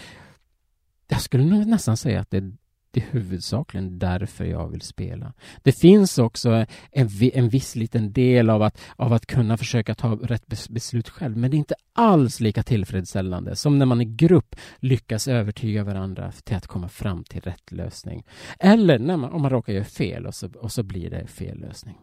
jag 1.09 1.21
skulle 1.21 1.45
nog 1.45 1.67
nästan 1.67 1.97
säga 1.97 2.21
att 2.21 2.31
det 2.31 2.37
är, 2.37 2.53
det 2.91 3.01
är 3.01 3.07
huvudsakligen 3.11 3.99
därför 3.99 4.45
jag 4.45 4.69
vill 4.69 4.81
spela. 4.81 5.33
Det 5.63 5.73
finns 5.73 6.19
också 6.19 6.67
en, 6.91 7.09
en 7.21 7.49
viss 7.49 7.77
liten 7.77 8.13
del 8.13 8.51
av 8.51 8.63
att, 8.63 8.81
av 8.97 9.13
att 9.13 9.27
kunna 9.27 9.57
försöka 9.57 9.95
ta 9.95 10.09
rätt 10.09 10.47
beslut 10.69 11.09
själv, 11.09 11.37
men 11.37 11.51
det 11.51 11.57
är 11.57 11.59
inte 11.59 11.75
alls 11.93 12.41
lika 12.41 12.63
tillfredsställande 12.63 13.57
som 13.57 13.79
när 13.79 13.87
man 13.87 14.01
i 14.01 14.05
grupp 14.05 14.57
lyckas 14.79 15.29
övertyga 15.29 15.85
varandra 15.85 16.33
till 16.33 16.57
att 16.57 16.67
komma 16.67 16.89
fram 16.89 17.25
till 17.25 17.41
rätt 17.41 17.73
lösning. 17.73 18.25
Eller 18.59 18.99
när 18.99 19.17
man, 19.17 19.33
om 19.33 19.43
man 19.43 19.51
råkar 19.51 19.73
göra 19.73 19.85
fel 19.85 20.27
och 20.27 20.35
så, 20.35 20.49
och 20.57 20.73
så 20.73 20.83
blir 20.83 21.11
det 21.11 21.27
fel 21.27 21.61
lösning. 21.61 21.97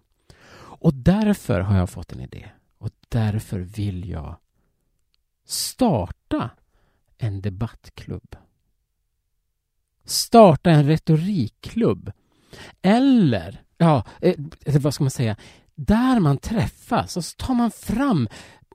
Och 0.84 0.94
därför 0.94 1.60
har 1.60 1.78
jag 1.78 1.90
fått 1.90 2.12
en 2.12 2.20
idé. 2.20 2.50
Och 2.78 2.90
därför 3.10 3.60
vill 3.60 4.10
jag 4.10 4.36
starta 5.46 6.50
en 7.18 7.42
debattklubb. 7.42 8.36
Starta 10.06 10.72
en 10.72 10.88
retorikklubb. 10.88 12.12
Eller, 12.82 13.62
ja, 13.78 14.04
eh, 14.22 14.36
eh, 14.66 14.82
vad 14.82 14.94
ska 14.94 15.04
man 15.04 15.12
säga, 15.12 15.36
där 15.76 16.20
man 16.20 16.38
träffas 16.38 17.18
och 17.18 17.26
så 17.26 17.36
tar 17.38 17.54
man 17.54 17.72
fram 17.72 18.28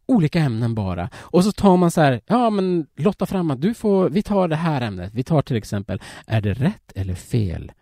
olika 0.06 0.40
ämnen 0.40 0.74
bara. 0.74 1.10
Och 1.14 1.44
så 1.44 1.52
tar 1.52 1.76
man 1.76 1.90
så 1.90 2.00
här, 2.00 2.20
ja 2.26 2.50
men 2.50 2.86
lotta 2.96 3.26
fram 3.26 3.50
att 3.50 3.60
du 3.60 3.74
får, 3.74 4.10
vi 4.10 4.22
tar 4.22 4.48
det 4.48 4.56
här 4.56 4.80
ämnet. 4.80 5.14
Vi 5.14 5.24
tar 5.24 5.42
till 5.42 5.56
exempel, 5.56 6.02
är 6.26 6.40
det 6.40 6.54
rätt 6.54 6.92
eller 6.94 7.14
fel 7.14 7.72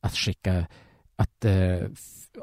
att 0.00 0.16
skicka, 0.16 0.66
att 1.16 1.44
eh, 1.44 1.88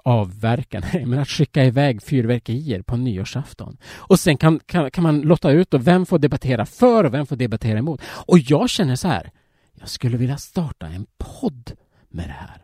avverka, 0.03 0.81
nej, 0.93 1.05
men 1.05 1.19
att 1.19 1.29
skicka 1.29 1.63
iväg 1.65 2.03
fyrverkerier 2.03 2.81
på 2.81 2.97
nyårsafton. 2.97 3.77
Och 3.95 4.19
sen 4.19 4.37
kan, 4.37 4.59
kan, 4.65 4.91
kan 4.91 5.03
man 5.03 5.21
lotta 5.21 5.51
ut 5.51 5.71
då 5.71 5.77
vem 5.77 6.05
får 6.05 6.19
debattera 6.19 6.65
för 6.65 7.03
och 7.03 7.13
vem 7.13 7.25
får 7.25 7.35
debattera 7.35 7.77
emot. 7.77 8.01
Och 8.05 8.39
jag 8.39 8.69
känner 8.69 8.95
så 8.95 9.07
här, 9.07 9.31
jag 9.73 9.89
skulle 9.89 10.17
vilja 10.17 10.37
starta 10.37 10.87
en 10.87 11.05
podd 11.17 11.71
med 12.09 12.27
det 12.29 12.33
här. 12.33 12.61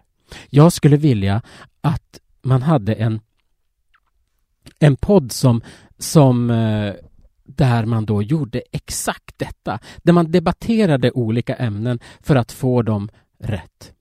Jag 0.50 0.74
skulle 0.74 0.98
vilja 0.98 1.42
att 1.82 2.20
man 2.42 2.62
hade 2.62 2.94
en, 2.94 3.20
en 4.80 4.96
podd 4.96 5.32
som, 5.32 5.62
som 5.98 6.50
eh, 6.50 6.94
där 7.44 7.86
man 7.86 8.06
då 8.06 8.24
gjorde 8.24 8.62
exakt 8.72 9.38
detta. 9.38 9.80
Där 9.98 10.14
man 10.14 10.32
debatterade 10.32 11.12
olika 11.12 11.56
ämnen 11.56 12.00
för 12.20 12.36
att 12.36 12.52
få 12.52 12.82
dem 12.82 13.10
rätt. 13.40 13.94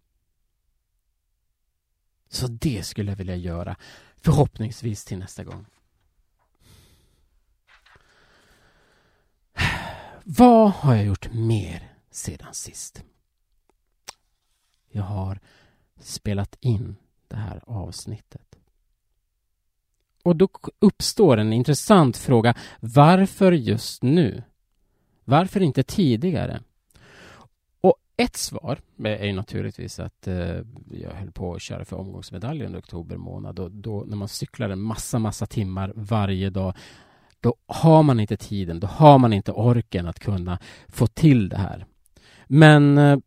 Så 2.38 2.46
det 2.46 2.82
skulle 2.82 3.10
jag 3.10 3.16
vilja 3.16 3.36
göra, 3.36 3.76
förhoppningsvis 4.16 5.04
till 5.04 5.18
nästa 5.18 5.44
gång. 5.44 5.66
Vad 10.24 10.70
har 10.70 10.94
jag 10.94 11.04
gjort 11.04 11.32
mer 11.32 11.92
sedan 12.10 12.54
sist? 12.54 13.04
Jag 14.90 15.02
har 15.02 15.40
spelat 16.00 16.56
in 16.60 16.96
det 17.28 17.36
här 17.36 17.62
avsnittet. 17.66 18.58
Och 20.22 20.36
då 20.36 20.48
uppstår 20.78 21.36
en 21.36 21.52
intressant 21.52 22.16
fråga. 22.16 22.54
Varför 22.80 23.52
just 23.52 24.02
nu? 24.02 24.42
Varför 25.24 25.60
inte 25.60 25.82
tidigare? 25.82 26.62
Ett 28.20 28.36
svar 28.36 28.78
är 29.04 29.26
ju 29.26 29.32
naturligtvis 29.32 30.00
att 30.00 30.26
eh, 30.26 30.60
jag 30.90 31.10
höll 31.10 31.32
på 31.32 31.54
att 31.54 31.62
köra 31.62 31.84
för 31.84 31.96
omgångsmedalj 31.96 32.64
under 32.64 32.78
oktober 32.78 33.16
månad 33.16 33.58
och 33.58 33.70
då 33.70 34.04
när 34.06 34.16
man 34.16 34.28
cyklar 34.28 34.70
en 34.70 34.80
massa, 34.80 35.18
massa 35.18 35.46
timmar 35.46 35.92
varje 35.96 36.50
dag 36.50 36.76
då 37.40 37.54
har 37.66 38.02
man 38.02 38.20
inte 38.20 38.36
tiden, 38.36 38.80
då 38.80 38.86
har 38.86 39.18
man 39.18 39.32
inte 39.32 39.52
orken 39.52 40.06
att 40.06 40.18
kunna 40.18 40.58
få 40.88 41.06
till 41.06 41.48
det 41.48 41.56
här. 41.56 41.86
Men 42.46 42.98
eh, 42.98 43.18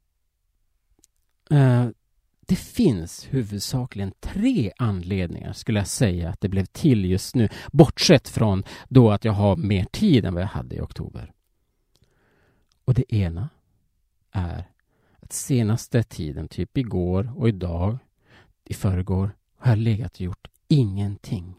eh 1.50 1.90
det 2.46 2.56
finns 2.56 3.28
huvudsakligen 3.30 4.14
tre 4.20 4.72
anledningar 4.78 5.54
skulle 5.54 5.80
jag 5.80 5.88
säga 5.88 6.30
att 6.30 6.42
det 6.42 6.50
blev 6.50 6.66
till 6.66 7.06
just 7.06 7.36
nu, 7.36 7.50
bortsett 7.72 8.30
från 8.30 8.64
då 8.90 9.12
att 9.12 9.26
jag 9.26 9.34
har 9.34 9.56
mer 9.56 9.86
tid 9.92 10.26
än 10.26 10.34
vad 10.34 10.44
jag 10.44 10.48
hade 10.48 10.76
i 10.76 10.82
oktober. 10.82 11.32
Och 12.86 12.94
det 12.94 13.16
ena 13.16 13.50
är 14.32 14.71
senaste 15.34 16.04
tiden, 16.04 16.48
typ 16.48 16.78
igår 16.78 17.34
och 17.38 17.50
idag, 17.50 17.98
i 18.66 18.74
förrgår, 18.74 19.36
har 19.58 19.72
jag 19.72 19.78
legat 19.78 20.14
och 20.14 20.22
gjort 20.22 20.48
ingenting. 20.68 21.56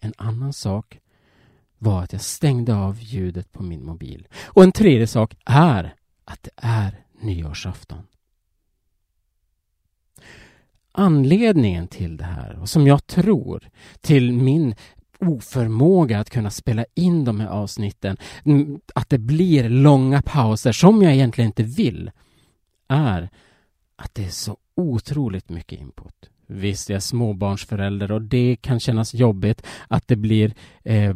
En 0.00 0.12
annan 0.16 0.52
sak 0.52 1.00
var 1.78 2.02
att 2.02 2.12
jag 2.12 2.22
stängde 2.22 2.74
av 2.74 3.00
ljudet 3.00 3.52
på 3.52 3.62
min 3.62 3.84
mobil. 3.84 4.28
Och 4.44 4.62
en 4.62 4.72
tredje 4.72 5.06
sak 5.06 5.36
är 5.44 5.94
att 6.24 6.42
det 6.42 6.50
är 6.56 7.04
nyårsafton. 7.20 8.06
Anledningen 10.92 11.88
till 11.88 12.16
det 12.16 12.24
här, 12.24 12.58
och 12.58 12.68
som 12.68 12.86
jag 12.86 13.06
tror 13.06 13.70
till 14.00 14.32
min 14.32 14.74
oförmåga 15.22 16.20
att 16.20 16.30
kunna 16.30 16.50
spela 16.50 16.84
in 16.94 17.24
de 17.24 17.40
här 17.40 17.48
avsnitten, 17.48 18.16
mm, 18.44 18.80
att 18.94 19.08
det 19.08 19.18
blir 19.18 19.68
långa 19.68 20.22
pauser 20.22 20.72
som 20.72 21.02
jag 21.02 21.12
egentligen 21.12 21.48
inte 21.48 21.62
vill, 21.62 22.10
är 22.88 23.30
att 23.96 24.14
det 24.14 24.24
är 24.24 24.30
så 24.30 24.56
otroligt 24.74 25.48
mycket 25.48 25.80
input. 25.80 26.30
Visst, 26.46 26.88
jag 26.88 26.96
är 26.96 27.00
småbarnsförälder 27.00 28.12
och 28.12 28.22
det 28.22 28.56
kan 28.60 28.80
kännas 28.80 29.14
jobbigt 29.14 29.62
att 29.88 30.08
det 30.08 30.16
blir 30.16 30.54
eh, 30.82 31.14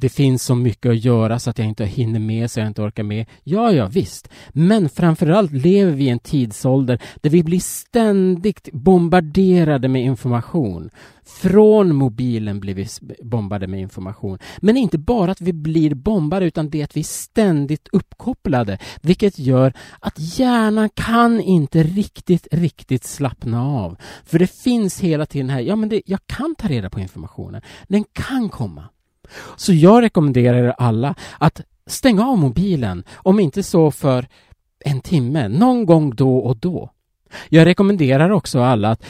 det 0.00 0.08
finns 0.08 0.42
så 0.42 0.54
mycket 0.54 0.90
att 0.90 1.04
göra 1.04 1.38
så 1.38 1.50
att 1.50 1.58
jag 1.58 1.68
inte 1.68 1.84
hinner 1.84 2.20
med, 2.20 2.50
så 2.50 2.60
jag 2.60 2.66
inte 2.66 2.82
orkar 2.82 3.02
med. 3.02 3.26
Ja, 3.42 3.72
ja, 3.72 3.86
visst. 3.86 4.28
Men 4.48 4.88
framförallt 4.88 5.52
lever 5.52 5.92
vi 5.92 6.04
i 6.04 6.08
en 6.08 6.18
tidsålder 6.18 7.02
där 7.20 7.30
vi 7.30 7.42
blir 7.42 7.60
ständigt 7.60 8.72
bombarderade 8.72 9.88
med 9.88 10.02
information. 10.02 10.90
Från 11.24 11.94
mobilen 11.94 12.60
blir 12.60 12.74
vi 12.74 12.86
bombade 13.22 13.66
med 13.66 13.80
information. 13.80 14.38
Men 14.58 14.76
inte 14.76 14.98
bara 14.98 15.30
att 15.30 15.40
vi 15.40 15.52
blir 15.52 15.94
bombade 15.94 16.46
utan 16.46 16.70
det 16.70 16.82
att 16.82 16.96
vi 16.96 17.00
är 17.00 17.04
ständigt 17.04 17.88
uppkopplade. 17.92 18.78
Vilket 19.02 19.38
gör 19.38 19.72
att 20.00 20.38
hjärnan 20.38 20.88
kan 20.94 21.40
inte 21.40 21.82
riktigt, 21.82 22.48
riktigt 22.52 23.04
slappna 23.04 23.66
av. 23.66 23.96
För 24.24 24.38
det 24.38 24.46
finns 24.46 25.00
hela 25.00 25.26
tiden 25.26 25.50
här, 25.50 25.60
ja 25.60 25.76
men 25.76 25.88
det, 25.88 26.02
jag 26.06 26.20
kan 26.26 26.54
ta 26.54 26.68
reda 26.68 26.90
på 26.90 27.00
informationen. 27.00 27.62
Den 27.88 28.04
kan 28.12 28.48
komma. 28.48 28.84
Så 29.56 29.72
jag 29.72 30.02
rekommenderar 30.02 30.64
er 30.64 30.74
alla 30.78 31.14
att 31.38 31.60
stänga 31.86 32.26
av 32.26 32.38
mobilen, 32.38 33.04
om 33.14 33.40
inte 33.40 33.62
så 33.62 33.90
för 33.90 34.28
en 34.84 35.00
timme, 35.00 35.48
någon 35.48 35.86
gång 35.86 36.14
då 36.14 36.38
och 36.38 36.56
då. 36.56 36.90
Jag 37.48 37.66
rekommenderar 37.66 38.30
också 38.30 38.60
alla 38.60 38.90
att 38.90 39.04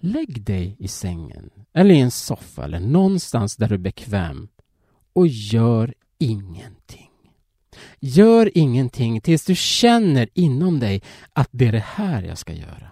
lägg 0.00 0.42
dig 0.42 0.76
i 0.78 0.88
sängen 0.88 1.50
eller 1.74 1.94
i 1.94 2.00
en 2.00 2.10
soffa 2.10 2.64
eller 2.64 2.80
någonstans 2.80 3.56
där 3.56 3.68
du 3.68 3.74
är 3.74 3.78
bekväm 3.78 4.48
och 5.12 5.26
gör 5.26 5.94
ingenting. 6.18 7.08
Gör 8.00 8.50
ingenting 8.54 9.20
tills 9.20 9.44
du 9.44 9.54
känner 9.54 10.28
inom 10.34 10.80
dig 10.80 11.02
att 11.32 11.48
det 11.50 11.66
är 11.66 11.72
det 11.72 11.84
här 11.86 12.22
jag 12.22 12.38
ska 12.38 12.52
göra. 12.52 12.90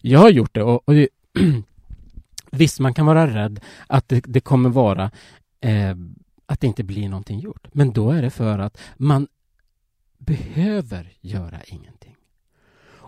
Jag 0.00 0.18
har 0.18 0.30
gjort 0.30 0.54
det 0.54 0.62
och, 0.62 0.88
och 0.88 0.94
Visst, 2.54 2.80
man 2.80 2.94
kan 2.94 3.06
vara 3.06 3.34
rädd 3.34 3.60
att 3.86 4.08
det, 4.08 4.24
det 4.26 4.40
kommer 4.40 4.68
vara 4.68 5.10
eh, 5.62 5.96
att 6.46 6.60
det 6.60 6.66
inte 6.66 6.84
blir 6.84 7.08
någonting 7.08 7.40
gjort. 7.40 7.68
Men 7.72 7.92
då 7.92 8.10
är 8.10 8.22
det 8.22 8.30
för 8.30 8.58
att 8.58 8.78
man 8.96 9.28
behöver 10.18 11.12
göra 11.20 11.62
ingenting. 11.66 12.16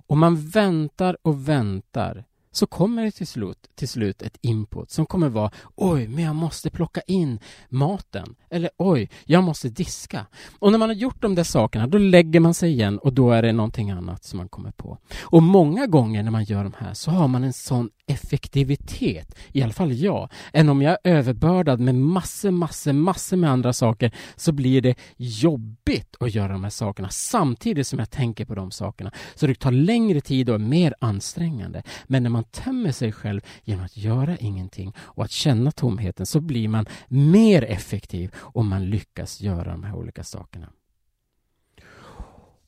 Om 0.06 0.18
man 0.18 0.36
väntar 0.36 1.16
och 1.22 1.48
väntar 1.48 2.24
så 2.56 2.66
kommer 2.66 3.04
det 3.04 3.10
till 3.10 3.26
slut, 3.26 3.70
till 3.74 3.88
slut 3.88 4.22
ett 4.22 4.38
input 4.40 4.90
som 4.90 5.06
kommer 5.06 5.28
vara 5.28 5.50
oj, 5.74 6.08
men 6.08 6.24
jag 6.24 6.34
måste 6.34 6.70
plocka 6.70 7.00
in 7.06 7.38
maten. 7.68 8.34
Eller 8.50 8.70
oj, 8.76 9.10
jag 9.24 9.44
måste 9.44 9.68
diska. 9.68 10.26
Och 10.58 10.72
när 10.72 10.78
man 10.78 10.88
har 10.88 10.96
gjort 10.96 11.22
de 11.22 11.34
där 11.34 11.44
sakerna, 11.44 11.86
då 11.86 11.98
lägger 11.98 12.40
man 12.40 12.54
sig 12.54 12.70
igen 12.70 12.98
och 12.98 13.12
då 13.12 13.30
är 13.30 13.42
det 13.42 13.52
någonting 13.52 13.90
annat 13.90 14.24
som 14.24 14.36
man 14.36 14.48
kommer 14.48 14.70
på. 14.70 14.98
Och 15.20 15.42
många 15.42 15.86
gånger 15.86 16.22
när 16.22 16.30
man 16.30 16.44
gör 16.44 16.64
de 16.64 16.72
här 16.78 16.94
så 16.94 17.10
har 17.10 17.28
man 17.28 17.44
en 17.44 17.52
sån 17.52 17.90
effektivitet, 18.06 19.34
i 19.52 19.62
alla 19.62 19.72
fall 19.72 19.92
jag, 19.92 20.30
än 20.52 20.68
om 20.68 20.82
jag 20.82 20.92
är 20.92 20.98
överbördad 21.16 21.80
med 21.80 21.94
massor, 21.94 22.50
massor, 22.50 22.92
massor 22.92 23.36
med 23.36 23.50
andra 23.50 23.72
saker 23.72 24.14
så 24.36 24.52
blir 24.52 24.82
det 24.82 24.94
jobbigt 25.16 26.16
att 26.20 26.34
göra 26.34 26.52
de 26.52 26.62
här 26.64 26.70
sakerna 26.70 27.08
samtidigt 27.08 27.86
som 27.86 27.98
jag 27.98 28.10
tänker 28.10 28.44
på 28.44 28.54
de 28.54 28.70
sakerna. 28.70 29.12
Så 29.34 29.46
det 29.46 29.54
tar 29.54 29.70
längre 29.70 30.20
tid 30.20 30.48
och 30.48 30.54
är 30.54 30.58
mer 30.58 30.94
ansträngande. 30.98 31.82
Men 32.06 32.22
när 32.22 32.30
man 32.30 32.44
tömmer 32.44 32.92
sig 32.92 33.12
själv 33.12 33.40
genom 33.62 33.84
att 33.84 33.96
göra 33.96 34.36
ingenting 34.36 34.92
och 34.98 35.24
att 35.24 35.30
känna 35.30 35.70
tomheten 35.70 36.26
så 36.26 36.40
blir 36.40 36.68
man 36.68 36.86
mer 37.08 37.64
effektiv 37.64 38.34
om 38.36 38.68
man 38.68 38.90
lyckas 38.90 39.40
göra 39.40 39.70
de 39.70 39.84
här 39.84 39.94
olika 39.94 40.24
sakerna. 40.24 40.68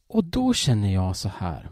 Och 0.09 0.25
då 0.25 0.55
känner 0.55 0.95
jag 0.95 1.17
så 1.17 1.29
här 1.29 1.71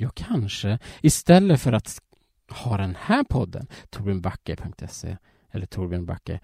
jag 0.00 0.14
kanske 0.14 0.78
istället 1.02 1.60
för 1.60 1.72
att 1.72 2.02
ha 2.50 2.76
den 2.76 2.96
här 3.00 3.24
podden, 3.24 3.66
torbjörnbacke.se 3.90 5.16
eller 5.50 5.66
Torbjörn 5.66 6.06
Backe, 6.06 6.40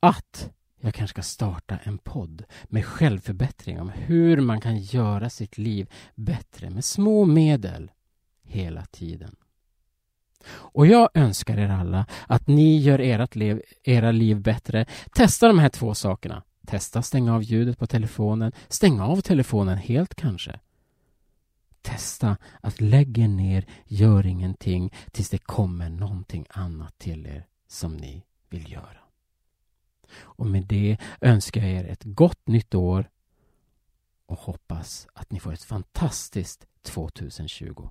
att 0.00 0.50
jag 0.80 0.94
kanske 0.94 1.14
ska 1.14 1.22
starta 1.22 1.78
en 1.82 1.98
podd 1.98 2.44
med 2.64 2.84
självförbättring 2.84 3.80
om 3.80 3.88
hur 3.88 4.40
man 4.40 4.60
kan 4.60 4.78
göra 4.78 5.30
sitt 5.30 5.58
liv 5.58 5.90
bättre 6.14 6.70
med 6.70 6.84
små 6.84 7.24
medel 7.24 7.90
hela 8.42 8.84
tiden. 8.84 9.36
Och 10.48 10.86
jag 10.86 11.08
önskar 11.14 11.58
er 11.58 11.68
alla 11.68 12.06
att 12.26 12.46
ni 12.46 12.78
gör 12.78 12.98
ert 12.98 13.34
liv, 13.34 13.62
era 13.84 14.12
liv 14.12 14.40
bättre. 14.40 14.86
Testa 15.12 15.48
de 15.48 15.58
här 15.58 15.68
två 15.68 15.94
sakerna. 15.94 16.42
Testa 16.66 17.02
stänga 17.02 17.34
av 17.34 17.42
ljudet 17.42 17.78
på 17.78 17.86
telefonen. 17.86 18.52
Stäng 18.68 19.00
av 19.00 19.20
telefonen 19.20 19.78
helt 19.78 20.14
kanske. 20.14 20.60
Testa 21.82 22.36
att 22.60 22.80
lägga 22.80 23.28
ner, 23.28 23.66
gör 23.86 24.26
ingenting 24.26 24.92
tills 25.10 25.30
det 25.30 25.38
kommer 25.38 25.88
någonting 25.88 26.46
annat 26.50 26.98
till 26.98 27.26
er 27.26 27.46
som 27.66 27.96
ni 27.96 28.24
vill 28.50 28.72
göra. 28.72 28.98
Och 30.14 30.46
med 30.46 30.66
det 30.66 30.96
önskar 31.20 31.60
jag 31.60 31.70
er 31.70 31.84
ett 31.84 32.04
gott 32.04 32.46
nytt 32.46 32.74
år 32.74 33.10
och 34.26 34.38
hoppas 34.38 35.06
att 35.14 35.32
ni 35.32 35.40
får 35.40 35.52
ett 35.52 35.62
fantastiskt 35.62 36.66
2020. 36.82 37.88